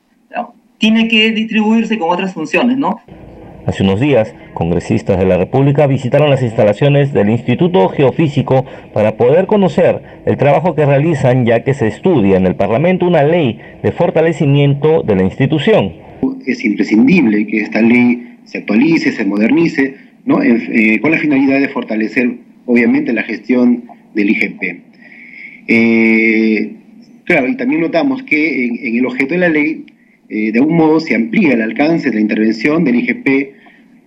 tiene 0.78 1.08
que 1.08 1.32
distribuirse 1.32 1.98
con 1.98 2.10
otras 2.10 2.32
funciones, 2.32 2.76
¿no? 2.76 3.00
Hace 3.68 3.82
unos 3.82 4.00
días, 4.00 4.34
congresistas 4.54 5.18
de 5.18 5.26
la 5.26 5.36
República 5.36 5.86
visitaron 5.86 6.30
las 6.30 6.42
instalaciones 6.42 7.12
del 7.12 7.28
Instituto 7.28 7.90
Geofísico 7.90 8.64
para 8.94 9.18
poder 9.18 9.44
conocer 9.46 10.00
el 10.24 10.38
trabajo 10.38 10.74
que 10.74 10.86
realizan 10.86 11.44
ya 11.44 11.62
que 11.62 11.74
se 11.74 11.86
estudia 11.86 12.38
en 12.38 12.46
el 12.46 12.56
Parlamento 12.56 13.06
una 13.06 13.24
ley 13.24 13.60
de 13.82 13.92
fortalecimiento 13.92 15.02
de 15.02 15.16
la 15.16 15.22
institución. 15.22 15.92
Es 16.46 16.64
imprescindible 16.64 17.46
que 17.46 17.60
esta 17.60 17.82
ley 17.82 18.36
se 18.44 18.56
actualice, 18.56 19.12
se 19.12 19.26
modernice, 19.26 19.96
¿no? 20.24 20.42
Eh, 20.42 20.98
con 21.02 21.10
la 21.10 21.18
finalidad 21.18 21.60
de 21.60 21.68
fortalecer 21.68 22.36
obviamente 22.64 23.12
la 23.12 23.22
gestión 23.22 23.84
del 24.14 24.30
IGP. 24.30 24.62
Eh, 25.68 26.72
claro, 27.24 27.46
y 27.48 27.56
también 27.58 27.82
notamos 27.82 28.22
que 28.22 28.64
en, 28.64 28.96
el 28.96 29.04
objeto 29.04 29.34
de 29.34 29.40
la 29.40 29.50
ley, 29.50 29.84
eh, 30.30 30.52
de 30.52 30.58
algún 30.58 30.78
modo 30.78 31.00
se 31.00 31.14
amplía 31.14 31.52
el 31.52 31.60
alcance 31.60 32.08
de 32.08 32.14
la 32.14 32.22
intervención 32.22 32.82
del 32.84 32.94
IGP 32.96 33.57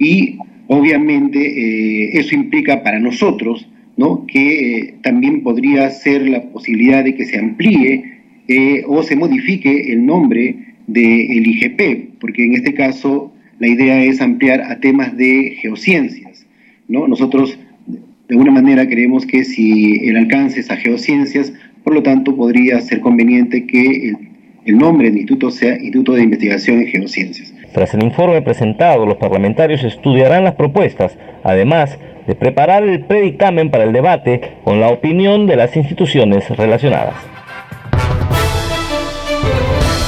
y 0.01 0.39
obviamente 0.65 1.39
eh, 1.39 2.17
eso 2.19 2.33
implica 2.33 2.81
para 2.81 2.99
nosotros 2.99 3.69
¿no? 3.97 4.25
que 4.25 4.95
también 5.03 5.43
podría 5.43 5.89
ser 5.91 6.27
la 6.27 6.41
posibilidad 6.41 7.03
de 7.03 7.13
que 7.13 7.25
se 7.25 7.37
amplíe 7.37 8.19
o 8.87 9.01
se 9.03 9.15
modifique 9.15 9.93
el 9.93 10.05
nombre 10.05 10.55
del 10.87 11.47
IGP, 11.47 12.19
porque 12.19 12.45
en 12.45 12.55
este 12.55 12.73
caso 12.73 13.31
la 13.59 13.67
idea 13.67 14.03
es 14.03 14.19
ampliar 14.19 14.61
a 14.61 14.79
temas 14.79 15.15
de 15.15 15.55
geociencias. 15.61 16.45
¿no? 16.87 17.07
Nosotros 17.07 17.57
de 17.87 18.35
alguna 18.35 18.51
manera 18.51 18.87
creemos 18.87 19.25
que 19.25 19.43
si 19.43 20.07
el 20.07 20.17
alcance 20.17 20.61
es 20.61 20.71
a 20.71 20.77
geociencias, 20.77 21.53
por 21.83 21.93
lo 21.93 22.01
tanto 22.01 22.35
podría 22.35 22.81
ser 22.81 23.01
conveniente 23.01 23.65
que 23.65 24.15
el, 24.65 24.77
nombre 24.77 25.07
del 25.07 25.17
instituto 25.17 25.51
sea 25.51 25.75
Instituto 25.75 26.13
de 26.13 26.23
Investigación 26.23 26.79
en 26.79 26.87
Geociencias. 26.87 27.50
Tras 27.73 27.93
el 27.93 28.03
informe 28.03 28.41
presentado, 28.41 29.05
los 29.05 29.17
parlamentarios 29.17 29.83
estudiarán 29.83 30.43
las 30.43 30.55
propuestas, 30.55 31.17
además 31.43 31.97
de 32.27 32.35
preparar 32.35 32.83
el 32.83 33.05
predictamen 33.05 33.71
para 33.71 33.85
el 33.85 33.93
debate 33.93 34.41
con 34.63 34.81
la 34.81 34.89
opinión 34.89 35.47
de 35.47 35.55
las 35.55 35.75
instituciones 35.77 36.49
relacionadas. 36.49 37.30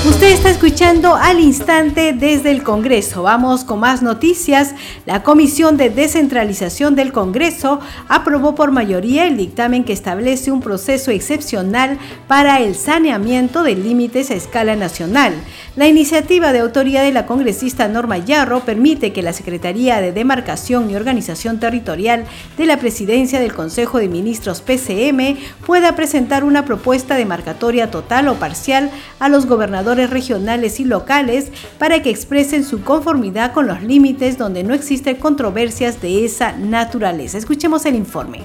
Usted 0.06 0.34
está 0.34 0.50
escuchando 0.50 1.16
al 1.16 1.40
instante 1.40 2.12
desde 2.12 2.52
el 2.52 2.62
Congreso. 2.62 3.24
Vamos 3.24 3.64
con 3.64 3.80
más 3.80 4.02
noticias. 4.02 4.76
La 5.06 5.24
Comisión 5.24 5.78
de 5.78 5.90
Descentralización 5.90 6.94
del 6.96 7.14
Congreso 7.14 7.80
aprobó 8.10 8.54
por 8.54 8.72
mayoría 8.72 9.26
el 9.26 9.38
dictamen 9.38 9.86
que 9.86 9.94
establece 9.94 10.52
un 10.52 10.60
proceso 10.60 11.10
excepcional 11.12 11.98
para 12.28 12.60
el 12.60 12.76
saneamiento 12.76 13.64
de 13.64 13.76
límites 13.76 14.30
a 14.30 14.34
escala 14.34 14.76
nacional. 14.76 15.36
La 15.78 15.88
iniciativa 15.88 16.52
de 16.52 16.60
autoría 16.60 17.02
de 17.02 17.14
la 17.14 17.26
congresista 17.26 17.88
Norma 17.88 18.18
Yarro 18.18 18.60
permite 18.60 19.14
que 19.14 19.24
la 19.24 19.32
Secretaría 19.32 20.02
de 20.02 20.12
Demarcación 20.12 20.92
y 20.92 20.98
Organización 20.98 21.62
Territorial 21.62 22.26
de 22.58 22.66
la 22.66 22.76
Presidencia 22.76 23.40
del 23.40 23.54
Consejo 23.54 24.00
de 24.00 24.10
Ministros 24.10 24.60
PCM 24.60 25.38
pueda 25.66 25.96
presentar 25.96 26.44
una 26.44 26.66
propuesta 26.66 27.16
de 27.16 27.26
marcatoria 27.26 27.90
total 27.90 28.28
o 28.28 28.36
parcial 28.36 28.92
a 29.20 29.30
los 29.30 29.46
gobernadores 29.46 29.93
regionales 29.96 30.80
y 30.80 30.86
locales 30.86 31.52
para 31.78 32.02
que 32.02 32.10
expresen 32.10 32.64
su 32.64 32.84
conformidad 32.84 33.54
con 33.54 33.68
los 33.68 33.82
límites 33.82 34.38
donde 34.38 34.64
no 34.64 34.74
existen 34.74 35.16
controversias 35.18 36.02
de 36.02 36.26
esa 36.26 36.54
naturaleza. 36.54 37.38
Escuchemos 37.38 37.86
el 37.86 37.96
informe. 37.96 38.42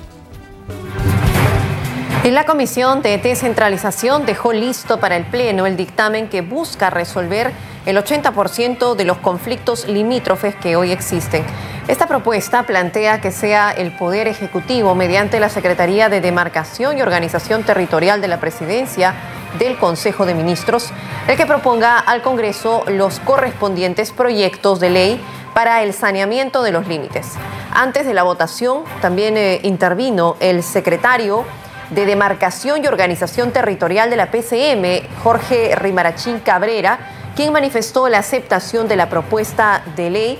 la 2.25 2.45
Comisión 2.45 3.01
de 3.01 3.17
Descentralización 3.17 4.27
dejó 4.27 4.53
listo 4.53 5.01
para 5.01 5.17
el 5.17 5.25
Pleno 5.25 5.65
el 5.65 5.79
dictamen 5.79 6.29
que 6.29 6.43
busca 6.43 6.91
resolver 6.91 7.53
el 7.87 7.97
80% 7.97 8.95
de 8.97 9.05
los 9.07 9.17
conflictos 9.17 9.89
limítrofes 9.89 10.55
que 10.55 10.77
hoy 10.77 10.93
existen. 10.93 11.43
Esta 11.89 12.07
propuesta 12.07 12.65
plantea 12.65 13.23
que 13.23 13.31
sea 13.31 13.71
el 13.71 13.93
Poder 13.93 14.29
Ejecutivo, 14.29 14.95
mediante 14.95 15.41
la 15.41 15.49
Secretaría 15.49 16.11
de 16.11 16.21
Demarcación 16.21 16.99
y 16.99 17.03
Organización 17.03 17.63
Territorial 17.63 18.21
de 18.21 18.29
la 18.29 18.41
Presidencia, 18.41 19.15
del 19.59 19.79
Consejo 19.79 20.27
de 20.27 20.35
Ministros, 20.35 20.91
el 21.27 21.37
que 21.37 21.47
proponga 21.47 21.99
al 21.99 22.23
Congreso 22.23 22.85
los 22.89 23.21
correspondientes 23.21 24.13
proyectos 24.13 24.81
de 24.81 24.91
ley 24.91 25.21
para 25.55 25.83
el 25.83 25.93
saneamiento 25.93 26.63
de 26.63 26.73
los 26.73 26.87
límites. 26.87 27.33
Antes 27.73 28.07
de 28.07 28.15
la 28.15 28.23
votación 28.23 28.85
también 29.01 29.37
eh, 29.37 29.61
intervino 29.63 30.37
el 30.41 30.63
secretario 30.63 31.45
de 31.91 32.07
Demarcación 32.07 32.85
y 32.85 32.87
Organización 32.87 33.51
Territorial 33.51 34.11
de 34.11 34.17
la 34.17 34.31
PCM, 34.31 35.23
Jorge 35.23 35.75
Rimarachín 35.75 36.41
Cabrera, 36.41 36.99
quien 37.35 37.53
manifestó 37.53 38.09
la 38.09 38.19
aceptación 38.19 38.89
de 38.89 38.97
la 38.97 39.09
propuesta 39.09 39.83
de 39.97 40.11
ley 40.11 40.39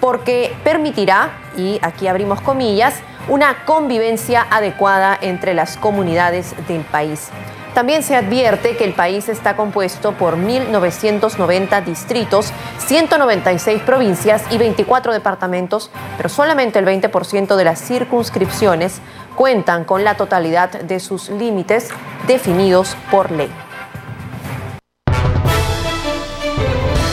porque 0.00 0.54
permitirá, 0.62 1.32
y 1.56 1.78
aquí 1.82 2.06
abrimos 2.06 2.40
comillas, 2.40 2.94
una 3.28 3.64
convivencia 3.64 4.46
adecuada 4.50 5.18
entre 5.20 5.54
las 5.54 5.76
comunidades 5.76 6.54
del 6.68 6.82
país. 6.82 7.30
También 7.76 8.02
se 8.02 8.16
advierte 8.16 8.74
que 8.74 8.84
el 8.84 8.94
país 8.94 9.28
está 9.28 9.54
compuesto 9.54 10.12
por 10.12 10.38
1.990 10.38 11.84
distritos, 11.84 12.50
196 12.78 13.82
provincias 13.82 14.42
y 14.50 14.56
24 14.56 15.12
departamentos, 15.12 15.90
pero 16.16 16.30
solamente 16.30 16.78
el 16.78 16.86
20% 16.86 17.54
de 17.54 17.64
las 17.64 17.86
circunscripciones 17.86 19.02
cuentan 19.34 19.84
con 19.84 20.04
la 20.04 20.16
totalidad 20.16 20.70
de 20.70 21.00
sus 21.00 21.28
límites 21.28 21.90
definidos 22.26 22.96
por 23.10 23.30
ley. 23.30 23.50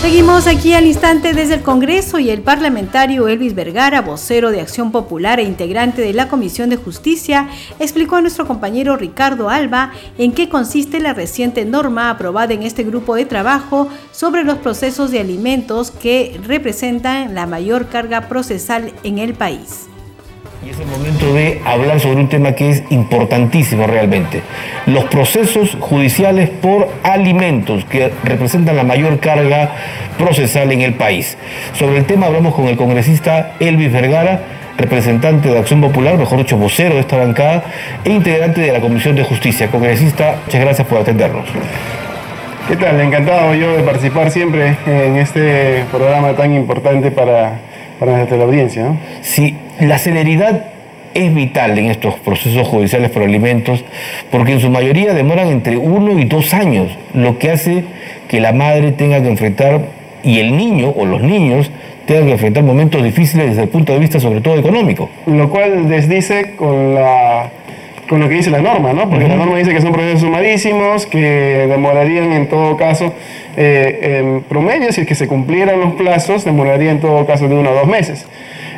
Seguimos 0.04 0.48
aquí 0.48 0.74
al 0.74 0.86
instante 0.86 1.32
desde 1.32 1.54
el 1.54 1.62
Congreso 1.62 2.20
y 2.20 2.30
el 2.30 2.42
parlamentario 2.42 3.30
Elvis 3.30 3.56
Vergara, 3.56 4.02
vocero 4.02 4.52
de 4.52 4.60
Acción 4.60 4.92
Popular 4.92 5.40
e 5.40 5.44
integrante 5.44 6.02
de 6.02 6.12
la 6.12 6.28
Comisión 6.28 6.70
de 6.70 6.76
Justicia, 6.76 7.48
explicó 7.80 8.18
a 8.18 8.22
nuestro 8.22 8.46
compañero 8.46 8.98
Ricardo 8.98 9.50
Alba 9.50 9.94
en 10.18 10.34
qué 10.34 10.50
consiste 10.50 11.00
la 11.00 11.14
reciente 11.14 11.64
norma 11.64 12.10
aprobada 12.10 12.54
en 12.54 12.64
este 12.64 12.84
grupo 12.84 13.16
de 13.16 13.24
trabajo 13.24 13.88
sobre 14.12 14.44
los 14.44 14.58
procesos 14.58 15.10
de 15.10 15.22
alimentos 15.22 15.90
que 15.92 16.38
representan 16.46 17.34
la 17.34 17.48
mayor 17.48 17.88
carga 17.88 18.28
procesal 18.28 18.92
en 19.06 19.20
el 19.20 19.36
país. 19.36 19.88
Y 20.66 20.70
es 20.70 20.80
el 20.80 20.88
momento 20.88 21.34
de 21.34 21.62
hablar 21.66 22.00
sobre 22.00 22.22
un 22.22 22.30
tema 22.30 22.54
que 22.54 22.70
es 22.70 22.84
importantísimo 22.90 23.86
realmente. 23.86 24.42
Los 24.86 25.04
procesos 25.06 25.76
judiciales 25.78 26.50
por 26.50 26.88
alimentos 27.04 27.84
que 27.84 28.14
representan 28.24 28.78
la 28.78 28.84
mayor 28.84 29.20
carga 29.20 29.72
procesal 30.18 30.72
en 30.72 30.80
el 30.80 30.94
país. 30.94 31.38
Sobre 31.74 31.98
el 31.98 32.06
tema 32.06 32.28
hablamos 32.28 32.56
con 32.56 32.70
el 32.70 32.78
congresista 32.78 33.56
Elvis 33.60 33.92
Vergara, 33.92 34.42
representante 34.78 35.50
de 35.50 35.60
Acción 35.60 35.82
Popular, 35.82 36.18
mejor 36.18 36.38
dicho, 36.38 36.56
vocero 36.56 36.96
de 36.96 37.02
esta 37.02 37.18
bancada 37.18 37.66
e 38.06 38.12
integrante 38.12 38.62
de 38.62 38.72
la 38.72 38.80
Comisión 38.80 39.18
de 39.18 39.24
Justicia. 39.24 39.70
Congresista, 39.70 40.38
muchas 40.46 40.62
gracias 40.62 40.88
por 40.88 41.00
atendernos. 41.00 41.46
¿Qué 42.70 42.78
tal? 42.78 43.02
Encantado 43.02 43.54
yo 43.54 43.76
de 43.76 43.84
participar 43.84 44.32
siempre 44.32 44.78
en 44.86 45.18
este 45.18 45.84
programa 45.92 46.34
tan 46.34 46.54
importante 46.54 47.12
para, 47.12 47.60
para 48.00 48.16
nuestra 48.16 48.42
audiencia. 48.42 48.84
¿no? 48.84 48.98
Sí, 49.22 49.58
la 49.80 49.98
celeridad 49.98 50.66
es 51.14 51.34
vital 51.34 51.78
en 51.78 51.92
estos 51.92 52.16
procesos 52.16 52.68
judiciales 52.68 53.12
por 53.12 53.24
alimentos 53.24 53.84
porque 54.32 54.54
en 54.54 54.60
su 54.60 54.70
mayoría 54.70 55.14
demoran 55.14 55.48
entre 55.48 55.78
uno 55.78 56.18
y 56.20 56.26
dos 56.26 56.54
años, 56.54 56.90
lo 57.14 57.38
que 57.38 57.52
hace 57.52 57.84
que 58.28 58.40
la 58.40 58.52
madre 58.52 58.92
tenga 58.92 59.22
que 59.22 59.30
enfrentar 59.30 59.82
y 60.24 60.40
el 60.40 60.58
niño 60.58 60.90
o 60.96 61.06
los 61.06 61.22
niños 61.22 61.70
tengan 62.06 62.26
que 62.26 62.32
enfrentar 62.34 62.64
momentos 62.64 63.04
difíciles 63.04 63.50
desde 63.50 63.64
el 63.64 63.70
punto 63.70 63.94
de 63.94 64.00
vista 64.00 64.20
sobre 64.20 64.42
todo 64.42 64.58
económico. 64.58 65.10
Lo 65.26 65.50
cual 65.50 65.88
desdice 65.88 66.56
con 66.56 66.96
la 66.96 67.50
con 68.08 68.20
lo 68.20 68.28
que 68.28 68.36
dice 68.36 68.50
la 68.50 68.62
norma, 68.62 68.94
¿no? 68.94 69.10
Porque 69.10 69.28
la 69.28 69.36
norma 69.36 69.58
dice 69.58 69.74
que 69.74 69.82
son 69.82 69.94
procesos 69.94 70.22
sumadísimos, 70.22 71.06
que 71.06 71.66
demorarían 71.70 72.34
en 72.34 72.48
todo 72.48 72.76
caso, 72.76 73.14
eh, 73.56 74.20
en 74.20 74.42
promedio, 74.44 74.92
si 74.92 75.02
es 75.02 75.08
que 75.08 75.16
se 75.16 75.28
cumplieran 75.28 75.80
los 75.80 75.94
plazos, 75.94 76.44
demoraría 76.44 76.92
en 76.92 77.00
todo 77.00 77.26
caso 77.26 77.48
de 77.48 77.56
uno 77.56 77.72
o 77.72 77.74
dos 77.74 77.88
meses. 77.88 78.28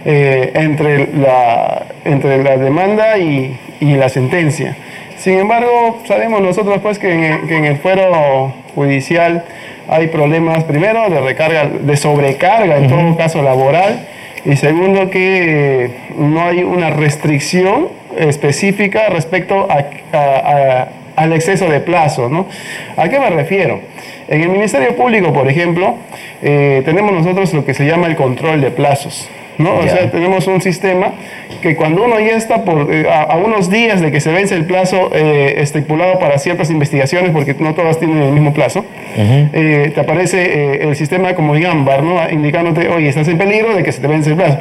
Eh, 0.08 0.52
entre, 0.54 1.08
la, 1.18 1.88
entre 2.04 2.44
la 2.44 2.58
demanda 2.58 3.18
y, 3.18 3.58
y, 3.80 3.96
la 3.96 4.08
sentencia. 4.08 4.76
Sin 5.18 5.40
embargo, 5.40 6.04
sabemos 6.06 6.42
nosotros 6.42 6.80
pues 6.84 7.00
que 7.00 7.12
en, 7.12 7.66
el 7.66 7.78
fuero 7.78 8.54
judicial 8.76 9.46
hay 9.88 10.06
problemas, 10.06 10.64
primero, 10.66 11.10
de 11.10 11.22
recarga, 11.22 11.66
de 11.66 11.98
sobrecarga, 11.98 12.78
en 12.78 12.88
todo 12.88 13.18
caso 13.18 13.42
laboral, 13.42 14.06
y 14.46 14.56
segundo, 14.58 15.10
que 15.10 15.90
no 16.20 16.46
hay 16.46 16.62
una 16.62 16.92
restricción 16.92 17.88
específica 18.16 19.10
respecto 19.10 19.68
a, 19.68 20.88
al 21.16 21.34
exceso 21.34 21.68
de 21.68 21.80
plazo. 21.80 22.30
¿no? 22.30 22.46
¿A 22.96 23.10
qué 23.10 23.20
me 23.20 23.32
refiero? 23.32 23.80
En 24.28 24.42
el 24.42 24.50
Ministerio 24.50 24.96
Público, 24.96 25.34
por 25.34 25.50
ejemplo, 25.50 25.96
eh, 26.44 26.84
tenemos 26.86 27.12
nosotros 27.12 27.52
lo 27.56 27.66
que 27.66 27.74
se 27.74 27.88
llama 27.88 28.06
el 28.06 28.16
control 28.16 28.62
de 28.62 28.70
plazos. 28.70 29.28
¿No? 29.58 29.76
O 29.76 29.84
sea, 29.84 30.10
tenemos 30.12 30.48
un 30.48 30.62
sistema 30.62 31.14
que 31.62 31.76
cuando 31.76 32.04
uno 32.04 32.20
ya 32.20 32.36
está 32.36 32.64
por, 32.64 32.94
eh, 32.94 33.08
a, 33.10 33.36
unos 33.38 33.70
días 33.70 34.02
de 34.02 34.12
que 34.12 34.20
se 34.20 34.32
vence 34.32 34.56
el 34.56 34.66
plazo 34.66 35.10
eh, 35.14 35.56
estipulado 35.58 36.20
para 36.20 36.38
ciertas 36.38 36.70
investigaciones, 36.70 37.32
porque 37.32 37.56
no 37.60 37.74
todas 37.74 38.00
tienen 38.00 38.22
el 38.22 38.32
mismo 38.32 38.54
plazo, 38.54 38.86
eh, 39.18 39.92
te 39.94 40.00
aparece 40.00 40.84
el 40.88 40.96
sistema 40.96 41.34
como 41.36 41.56
en 41.56 41.66
ámbar, 41.66 42.04
¿no? 42.04 42.18
indicándote, 42.30 42.90
oye, 42.90 43.10
estás 43.10 43.28
en 43.28 43.38
peligro 43.38 43.76
de 43.76 43.84
que 43.84 43.92
se 43.92 44.02
te 44.02 44.08
vence 44.08 44.32
el 44.32 44.36
plazo. 44.36 44.60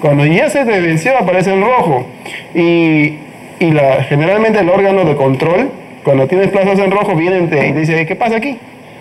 Cuando 0.00 0.26
ya 0.26 0.50
se 0.50 0.64
te 0.64 0.80
venció, 0.80 1.16
aparece 1.16 1.52
en 1.52 1.62
rojo. 1.62 2.06
Y, 2.54 3.14
y 3.58 3.70
la, 3.72 4.04
generalmente 4.04 4.60
el 4.60 4.68
órgano 4.68 5.04
de 5.04 5.16
control, 5.16 5.70
cuando 6.02 6.26
tienes 6.26 6.48
plazos 6.48 6.78
en 6.78 6.90
rojo, 6.90 7.14
viene 7.16 7.44
y 7.44 7.46
te 7.46 7.72
dice, 7.72 8.04
¿qué 8.04 8.14
pasa 8.14 8.36
aquí? 8.36 8.58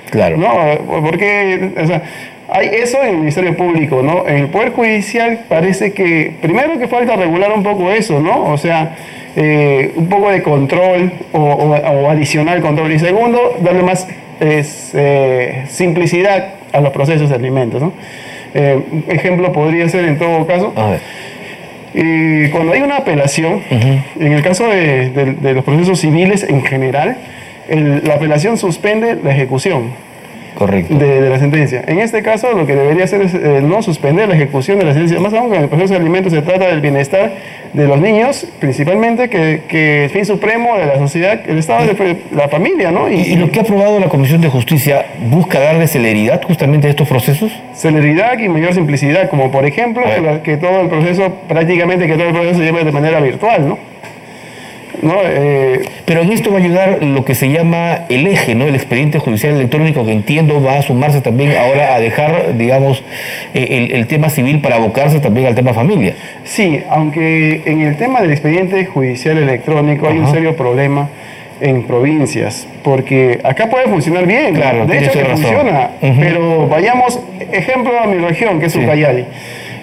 Claro. 0.09 0.37
¿No? 0.37 1.01
Porque, 1.01 1.71
o 1.75 1.87
sea, 1.87 2.03
hay 2.49 2.67
eso 2.67 3.01
en 3.01 3.09
el 3.09 3.17
Ministerio 3.17 3.55
Público, 3.55 4.01
¿no? 4.01 4.27
En 4.27 4.37
el 4.37 4.47
Poder 4.47 4.71
Judicial 4.71 5.45
parece 5.47 5.93
que, 5.93 6.33
primero 6.41 6.77
que 6.77 6.87
falta 6.87 7.15
regular 7.15 7.51
un 7.53 7.63
poco 7.63 7.91
eso, 7.91 8.19
¿no? 8.19 8.51
O 8.51 8.57
sea, 8.57 8.95
eh, 9.35 9.91
un 9.95 10.09
poco 10.09 10.29
de 10.29 10.43
control 10.43 11.11
o, 11.31 11.75
adicional 12.09 12.61
control. 12.61 12.91
Y 12.91 12.99
segundo, 12.99 13.57
darle 13.61 13.81
más 13.81 14.07
eh, 14.39 15.63
simplicidad 15.69 16.55
a 16.71 16.81
los 16.81 16.91
procesos 16.91 17.29
de 17.29 17.35
alimentos, 17.35 17.81
¿no? 17.81 17.93
Eh, 18.53 18.79
ejemplo 19.07 19.51
podría 19.51 19.87
ser 19.89 20.05
en 20.05 20.19
todo 20.19 20.45
caso. 20.45 20.73
Y 21.95 22.49
cuando 22.49 22.73
hay 22.73 22.81
una 22.81 22.97
apelación, 22.97 23.61
en 24.19 24.31
el 24.31 24.41
caso 24.41 24.67
de, 24.67 25.53
los 25.53 25.63
procesos 25.63 25.99
civiles 25.99 26.43
en 26.43 26.63
general, 26.63 27.17
la 27.67 28.15
apelación 28.15 28.57
suspende 28.57 29.15
la 29.23 29.31
ejecución. 29.31 29.91
Correcto. 30.55 30.95
De, 30.95 31.29
la 31.29 31.39
sentencia. 31.39 31.83
En 31.87 31.99
este 31.99 32.21
caso, 32.21 32.51
lo 32.53 32.65
que 32.65 32.75
debería 32.75 33.05
hacer 33.05 33.21
es 33.21 33.33
eh, 33.33 33.61
no 33.61 33.81
suspender 33.81 34.27
la 34.29 34.35
ejecución 34.35 34.79
de 34.79 34.85
la 34.85 34.93
sentencia. 34.93 35.19
Más 35.19 35.33
aún, 35.33 35.53
en 35.53 35.63
el 35.63 35.69
proceso 35.69 35.93
de 35.93 35.99
alimentos 35.99 36.31
se 36.31 36.41
trata 36.41 36.67
del 36.67 36.81
bienestar 36.81 37.31
de 37.73 37.87
los 37.87 37.99
niños, 37.99 38.45
principalmente, 38.59 39.29
que, 39.29 39.63
que 39.67 40.05
el 40.05 40.09
fin 40.11 40.25
supremo 40.25 40.77
de 40.77 40.85
la 40.85 40.97
sociedad, 40.99 41.41
el 41.47 41.57
Estado 41.57 41.87
de 41.87 42.17
la 42.35 42.47
familia, 42.47 42.91
¿no? 42.91 43.09
Y, 43.09 43.35
lo 43.35 43.49
que 43.49 43.59
ha 43.59 43.61
aprobado 43.63 43.99
la 43.99 44.09
Comisión 44.09 44.41
de 44.41 44.49
Justicia 44.49 45.05
busca 45.29 45.59
darle 45.59 45.87
celeridad 45.87 46.41
justamente 46.43 46.87
a 46.87 46.91
estos 46.91 47.07
procesos? 47.07 47.51
Celeridad 47.73 48.37
y 48.37 48.47
mayor 48.47 48.73
simplicidad, 48.73 49.29
como 49.29 49.51
por 49.51 49.65
ejemplo, 49.65 50.03
que, 50.03 50.41
que 50.41 50.57
todo 50.57 50.81
el 50.81 50.89
proceso, 50.89 51.33
prácticamente 51.47 52.07
que 52.07 52.13
todo 52.13 52.27
el 52.27 52.33
proceso 52.33 52.59
se 52.59 52.65
lleve 52.65 52.83
de 52.83 52.91
manera 52.91 53.19
virtual, 53.19 53.67
¿no? 53.67 53.92
¿No? 55.01 55.15
Eh, 55.23 55.81
pero 56.05 56.21
en 56.21 56.31
esto 56.31 56.51
va 56.51 56.59
a 56.59 56.61
ayudar 56.61 57.03
lo 57.03 57.25
que 57.25 57.35
se 57.35 57.49
llama 57.49 58.05
el 58.09 58.27
eje, 58.27 58.55
¿no? 58.55 58.65
El 58.65 58.75
expediente 58.75 59.19
judicial 59.19 59.55
electrónico 59.55 60.05
que 60.05 60.11
entiendo 60.11 60.61
va 60.61 60.77
a 60.77 60.81
sumarse 60.81 61.21
también 61.21 61.53
ahora 61.57 61.95
a 61.95 61.99
dejar, 61.99 62.57
digamos, 62.57 63.03
eh, 63.53 63.89
el, 63.91 64.07
tema 64.07 64.29
civil 64.29 64.61
para 64.61 64.75
abocarse 64.75 65.19
también 65.19 65.47
al 65.47 65.55
tema 65.55 65.73
familia. 65.73 66.13
Sí, 66.43 66.81
aunque 66.89 67.61
en 67.65 67.81
el 67.81 67.97
tema 67.97 68.21
del 68.21 68.31
expediente 68.31 68.85
judicial 68.85 69.37
electrónico 69.37 70.07
hay 70.07 70.17
un 70.17 70.31
serio 70.31 70.55
problema 70.55 71.09
en 71.61 71.83
provincias, 71.83 72.67
porque 72.83 73.39
acá 73.43 73.69
puede 73.69 73.87
funcionar 73.87 74.25
bien, 74.25 74.53
claro, 74.55 74.85
de 74.85 74.97
hecho 74.97 75.11
que 75.11 75.23
funciona, 75.23 75.91
pero 76.01 76.67
vayamos, 76.67 77.19
ejemplo 77.51 77.93
a 77.97 78.07
mi 78.07 78.17
región, 78.17 78.59
que 78.59 78.65
es 78.65 78.75
Ucayali 78.75 79.25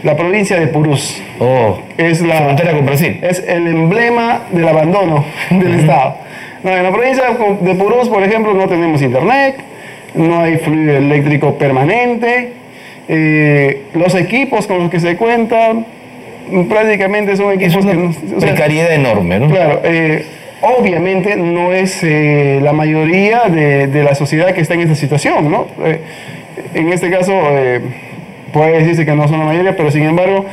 la 0.02 0.16
provincia 0.16 0.58
de 0.58 0.66
Purús. 0.68 1.20
Oh, 1.38 1.78
es 1.96 2.20
la 2.22 2.36
frontera 2.36 2.72
con 2.72 2.86
Brasil. 2.86 3.18
Es 3.22 3.44
el 3.46 3.66
emblema 3.66 4.42
del 4.50 4.68
abandono 4.68 5.24
del 5.50 5.80
Estado. 5.80 6.16
en 6.64 6.82
la 6.82 6.90
provincia 6.90 7.24
de 7.60 7.74
Purús, 7.74 8.08
por 8.08 8.22
ejemplo, 8.22 8.54
no 8.54 8.68
tenemos 8.68 9.02
internet, 9.02 9.56
no 10.14 10.40
hay 10.40 10.56
fluido 10.58 10.96
eléctrico 10.96 11.54
permanente, 11.56 12.52
eh, 13.08 13.82
los 13.94 14.14
equipos 14.14 14.66
con 14.66 14.78
los 14.78 14.90
que 14.90 15.00
se 15.00 15.16
cuentan 15.16 15.84
prácticamente 16.68 17.36
son 17.36 17.52
equipos 17.52 17.84
es 17.84 17.84
una 17.84 18.12
precariedad 18.38 18.92
enorme, 18.92 19.40
¿no? 19.40 19.48
Claro. 19.48 19.80
Eh, 19.84 20.24
obviamente 20.60 21.36
no 21.36 21.72
es 21.72 22.02
eh, 22.02 22.60
la 22.62 22.72
mayoría 22.72 23.42
de, 23.48 23.88
de, 23.88 24.04
la 24.04 24.14
sociedad 24.14 24.52
que 24.52 24.60
está 24.60 24.74
en 24.74 24.82
esta 24.82 24.94
situación, 24.94 25.50
¿no? 25.50 25.66
en 26.74 26.92
este 26.92 27.10
caso 27.10 27.32
puede 28.52 28.78
decirse 28.78 29.04
que 29.04 29.14
no 29.14 29.28
son 29.28 29.40
la 29.40 29.46
mayoría, 29.46 29.76
pero 29.76 29.90
sin 29.90 30.02
embargo, 30.02 30.46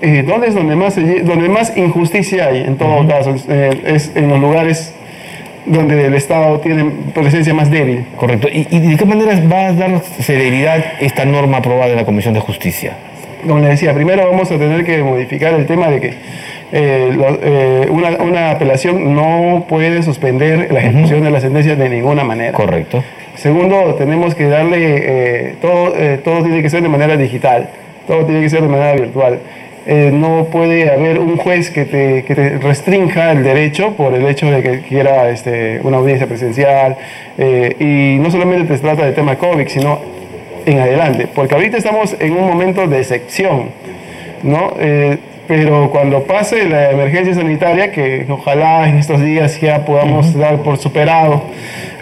eh, 0.00 0.24
¿dónde 0.26 0.48
es 0.48 0.54
donde 0.54 0.76
más, 0.76 0.96
donde 0.96 1.48
más 1.48 1.76
injusticia 1.76 2.46
hay? 2.46 2.62
En 2.62 2.76
todo 2.76 3.06
caso, 3.06 3.34
eh, 3.48 3.82
es 3.84 4.12
en 4.14 4.28
los 4.28 4.40
lugares 4.40 4.94
donde 5.66 6.06
el 6.06 6.14
Estado 6.14 6.60
tiene 6.60 6.90
presencia 7.14 7.52
más 7.52 7.70
débil. 7.70 8.04
Correcto. 8.16 8.48
¿Y, 8.50 8.64
de 8.64 8.96
qué 8.96 9.04
manera 9.04 9.38
va 9.52 9.66
a 9.66 9.72
dar 9.72 10.00
celeridad 10.00 10.84
esta 11.00 11.24
norma 11.24 11.58
aprobada 11.58 11.90
en 11.90 11.96
la 11.96 12.04
Comisión 12.04 12.32
de 12.34 12.40
Justicia? 12.40 12.92
Como 13.46 13.60
le 13.60 13.68
decía, 13.68 13.92
primero 13.92 14.28
vamos 14.30 14.50
a 14.50 14.58
tener 14.58 14.84
que 14.84 15.02
modificar 15.02 15.54
el 15.54 15.66
tema 15.66 15.88
de 15.88 16.00
que 16.00 16.14
eh, 16.72 17.86
una, 17.90 18.10
una, 18.22 18.50
apelación 18.50 19.14
no 19.14 19.66
puede 19.68 20.02
suspender 20.02 20.72
la 20.72 20.80
ejecución 20.80 21.22
de 21.22 21.30
la 21.30 21.40
sentencia 21.40 21.76
de 21.76 21.88
ninguna 21.88 22.24
manera. 22.24 22.52
Correcto. 22.52 23.02
Segundo, 23.38 23.94
tenemos 23.94 24.34
que 24.34 24.48
darle, 24.48 24.78
eh, 24.80 25.54
todo, 25.62 25.94
eh, 25.96 26.18
todo 26.24 26.42
tiene 26.42 26.60
que 26.60 26.68
ser 26.68 26.82
de 26.82 26.88
manera 26.88 27.16
digital, 27.16 27.68
todo 28.08 28.24
tiene 28.24 28.40
que 28.40 28.50
ser 28.50 28.62
de 28.62 28.68
manera 28.68 28.94
virtual. 28.94 29.38
Eh, 29.86 30.10
no 30.12 30.48
puede 30.50 30.90
haber 30.90 31.20
un 31.20 31.36
juez 31.36 31.70
que 31.70 31.84
te, 31.84 32.24
que 32.24 32.34
te, 32.34 32.58
restrinja 32.58 33.30
el 33.30 33.44
derecho 33.44 33.92
por 33.92 34.12
el 34.12 34.26
hecho 34.26 34.50
de 34.50 34.60
que 34.60 34.80
quiera 34.80 35.30
este, 35.30 35.78
una 35.84 35.98
audiencia 35.98 36.26
presencial. 36.26 36.96
y 37.38 38.18
no 38.18 38.28
solamente 38.32 38.76
se 38.76 38.82
trata 38.82 39.04
del 39.04 39.14
tema 39.14 39.36
COVID, 39.36 39.68
sino 39.68 40.00
en 40.66 40.80
adelante, 40.80 41.28
porque 41.32 41.54
ahorita 41.54 41.76
estamos 41.76 42.16
en 42.18 42.32
un 42.32 42.44
momento 42.44 42.88
de 42.88 42.98
excepción, 42.98 43.70
¿no? 44.42 44.74
Pero 45.48 45.90
cuando 45.90 46.24
pase 46.24 46.68
la 46.68 46.90
emergencia 46.90 47.34
sanitaria, 47.34 47.90
que 47.90 48.26
ojalá 48.28 48.86
en 48.86 48.98
estos 48.98 49.20
días 49.22 49.58
ya 49.60 49.84
podamos 49.86 50.36
dar 50.36 50.58
por 50.58 50.76
superado 50.76 51.42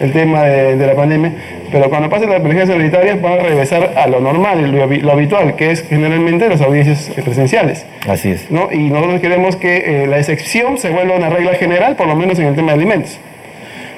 el 0.00 0.12
tema 0.12 0.42
de, 0.42 0.84
la 0.84 0.94
pandemia, 0.94 1.32
pero 1.70 1.88
cuando 1.88 2.10
pase 2.10 2.26
la 2.26 2.36
emergencia 2.36 2.74
sanitaria 2.74 3.14
van 3.14 3.34
a 3.34 3.42
regresar 3.44 3.92
a 3.96 4.08
lo 4.08 4.20
normal, 4.20 4.72
lo, 4.72 5.12
habitual, 5.12 5.54
que 5.54 5.70
es 5.70 5.86
generalmente 5.88 6.48
las 6.48 6.60
audiencias 6.60 7.08
presenciales. 7.24 7.86
Así 8.08 8.32
es. 8.32 8.50
¿no? 8.50 8.68
Y 8.72 8.90
nosotros 8.90 9.20
queremos 9.20 9.54
que 9.54 10.02
eh, 10.02 10.06
la 10.08 10.18
excepción 10.18 10.76
se 10.76 10.90
vuelva 10.90 11.14
una 11.14 11.30
regla 11.30 11.54
general, 11.54 11.94
por 11.94 12.08
lo 12.08 12.16
menos 12.16 12.40
en 12.40 12.46
el 12.46 12.56
tema 12.56 12.72
de 12.72 12.78
alimentos. 12.78 13.20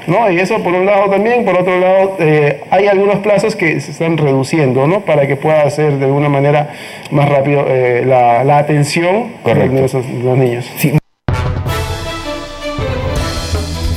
¿No? 0.09 0.31
Y 0.31 0.41
eso 0.41 0.61
por 0.63 0.73
un 0.73 0.87
lado 0.87 1.09
también, 1.11 1.45
por 1.45 1.57
otro 1.57 1.79
lado, 1.79 2.17
eh, 2.19 2.65
hay 2.71 2.87
algunos 2.87 3.19
plazos 3.19 3.55
que 3.55 3.81
se 3.81 3.93
están 3.93 4.17
reduciendo, 4.17 4.87
¿no? 4.87 5.05
Para 5.05 5.27
que 5.29 5.37
pueda 5.37 5.69
ser 5.71 5.99
de 5.99 6.07
alguna 6.07 6.29
manera 6.29 6.71
más 7.11 7.29
rápido 7.29 7.65
eh, 7.69 8.05
la, 8.07 8.59
atención 8.59 9.33
de 9.45 9.85
esos, 9.85 10.05
los 10.07 10.37
niños. 10.37 10.67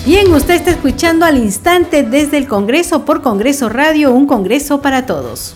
Bien, 0.06 0.32
usted 0.34 0.56
está 0.56 0.72
escuchando 0.72 1.26
al 1.26 1.38
instante 1.38 2.04
desde 2.04 2.38
el 2.38 2.48
Congreso 2.48 3.06
por 3.06 3.22
Congreso 3.22 3.70
Radio, 3.70 4.12
un 4.12 4.28
Congreso 4.28 4.82
para 4.82 5.06
todos. 5.06 5.56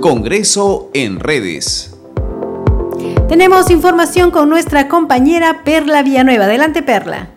Congreso 0.00 0.90
en 0.94 1.20
redes. 1.20 1.95
Tenemos 3.28 3.70
información 3.72 4.30
con 4.30 4.48
nuestra 4.48 4.86
compañera 4.86 5.62
Perla 5.64 6.02
Villanueva. 6.04 6.44
Adelante, 6.44 6.82
Perla. 6.82 7.35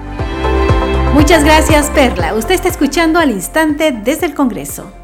Muchas 1.14 1.44
gracias, 1.44 1.88
Perla. 1.90 2.34
Usted 2.34 2.56
está 2.56 2.68
escuchando 2.68 3.20
al 3.20 3.30
instante 3.30 3.92
desde 3.92 4.26
el 4.26 4.34
Congreso. 4.34 5.03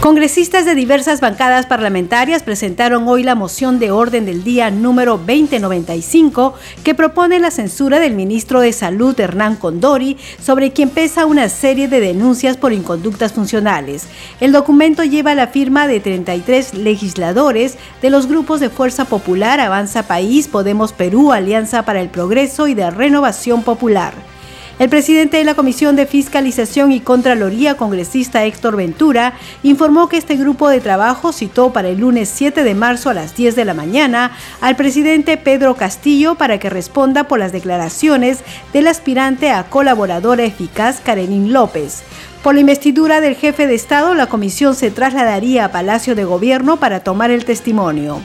Congresistas 0.00 0.64
de 0.64 0.76
diversas 0.76 1.20
bancadas 1.20 1.66
parlamentarias 1.66 2.44
presentaron 2.44 3.08
hoy 3.08 3.24
la 3.24 3.34
moción 3.34 3.80
de 3.80 3.90
orden 3.90 4.26
del 4.26 4.44
día 4.44 4.70
número 4.70 5.18
2095 5.18 6.54
que 6.84 6.94
propone 6.94 7.40
la 7.40 7.50
censura 7.50 7.98
del 7.98 8.14
ministro 8.14 8.60
de 8.60 8.72
Salud 8.72 9.18
Hernán 9.18 9.56
Condori 9.56 10.16
sobre 10.40 10.70
quien 10.72 10.90
pesa 10.90 11.26
una 11.26 11.48
serie 11.48 11.88
de 11.88 11.98
denuncias 11.98 12.56
por 12.56 12.72
inconductas 12.72 13.32
funcionales. 13.32 14.06
El 14.40 14.52
documento 14.52 15.02
lleva 15.02 15.34
la 15.34 15.48
firma 15.48 15.88
de 15.88 15.98
33 15.98 16.74
legisladores 16.74 17.76
de 18.00 18.10
los 18.10 18.28
grupos 18.28 18.60
de 18.60 18.70
Fuerza 18.70 19.04
Popular, 19.04 19.58
Avanza 19.58 20.04
País, 20.04 20.46
Podemos 20.46 20.92
Perú, 20.92 21.32
Alianza 21.32 21.82
para 21.82 22.00
el 22.00 22.08
Progreso 22.08 22.68
y 22.68 22.74
de 22.74 22.88
Renovación 22.88 23.64
Popular. 23.64 24.37
El 24.78 24.88
presidente 24.88 25.38
de 25.38 25.44
la 25.44 25.56
Comisión 25.56 25.96
de 25.96 26.06
Fiscalización 26.06 26.92
y 26.92 27.00
Contraloría, 27.00 27.76
congresista 27.76 28.44
Héctor 28.44 28.76
Ventura, 28.76 29.32
informó 29.64 30.08
que 30.08 30.18
este 30.18 30.36
grupo 30.36 30.68
de 30.68 30.80
trabajo 30.80 31.32
citó 31.32 31.72
para 31.72 31.88
el 31.88 31.98
lunes 31.98 32.28
7 32.28 32.62
de 32.62 32.76
marzo 32.76 33.10
a 33.10 33.14
las 33.14 33.34
10 33.34 33.56
de 33.56 33.64
la 33.64 33.74
mañana 33.74 34.30
al 34.60 34.76
presidente 34.76 35.36
Pedro 35.36 35.74
Castillo 35.74 36.36
para 36.36 36.60
que 36.60 36.70
responda 36.70 37.24
por 37.24 37.40
las 37.40 37.50
declaraciones 37.50 38.38
del 38.72 38.86
aspirante 38.86 39.50
a 39.50 39.64
colaboradora 39.64 40.44
eficaz 40.44 41.00
Karenín 41.00 41.52
López. 41.52 42.04
Por 42.44 42.54
la 42.54 42.60
investidura 42.60 43.20
del 43.20 43.34
jefe 43.34 43.66
de 43.66 43.74
Estado, 43.74 44.14
la 44.14 44.28
comisión 44.28 44.76
se 44.76 44.92
trasladaría 44.92 45.64
a 45.64 45.72
Palacio 45.72 46.14
de 46.14 46.24
Gobierno 46.24 46.76
para 46.76 47.00
tomar 47.00 47.32
el 47.32 47.44
testimonio. 47.44 48.20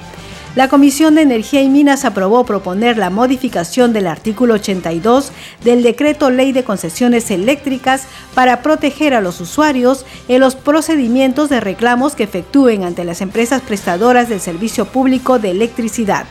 La 0.56 0.68
Comisión 0.68 1.16
de 1.16 1.24
Energía 1.24 1.64
y 1.64 1.70
Minas 1.70 2.06
aprobó 2.06 2.46
proponer 2.46 3.00
la 3.00 3.10
modificación 3.10 3.92
del 3.92 4.06
artículo 4.06 4.54
82 4.54 5.32
del 5.64 5.82
Decreto 5.82 6.30
Ley 6.30 6.52
de 6.52 6.64
Concesiones 6.64 7.32
Eléctricas 7.32 8.04
para 8.36 8.62
proteger 8.62 9.16
a 9.16 9.22
los 9.22 9.42
usuarios 9.42 10.06
en 10.28 10.42
los 10.42 10.54
procedimientos 10.54 11.50
de 11.50 11.60
reclamos 11.60 12.14
que 12.14 12.26
efectúen 12.26 12.84
ante 12.84 13.04
las 13.04 13.22
empresas 13.22 13.64
prestadoras 13.64 14.30
del 14.30 14.40
servicio 14.40 14.86
público 14.86 15.40
de 15.40 15.50
electricidad. 15.50 16.26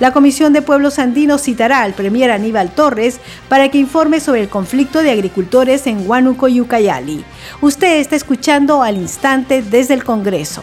La 0.00 0.14
Comisión 0.14 0.54
de 0.54 0.62
Pueblos 0.62 0.98
Andinos 0.98 1.42
citará 1.42 1.82
al 1.82 1.92
Premier 1.92 2.30
Aníbal 2.30 2.70
Torres 2.70 3.20
para 3.50 3.68
que 3.68 3.76
informe 3.76 4.20
sobre 4.20 4.40
el 4.40 4.48
conflicto 4.48 5.02
de 5.02 5.10
agricultores 5.10 5.86
en 5.86 6.08
Huánuco 6.08 6.48
y 6.48 6.62
Ucayali. 6.62 7.22
Usted 7.60 7.98
está 7.98 8.16
escuchando 8.16 8.82
al 8.82 8.96
instante 8.96 9.60
desde 9.60 9.92
el 9.92 10.04
Congreso. 10.04 10.62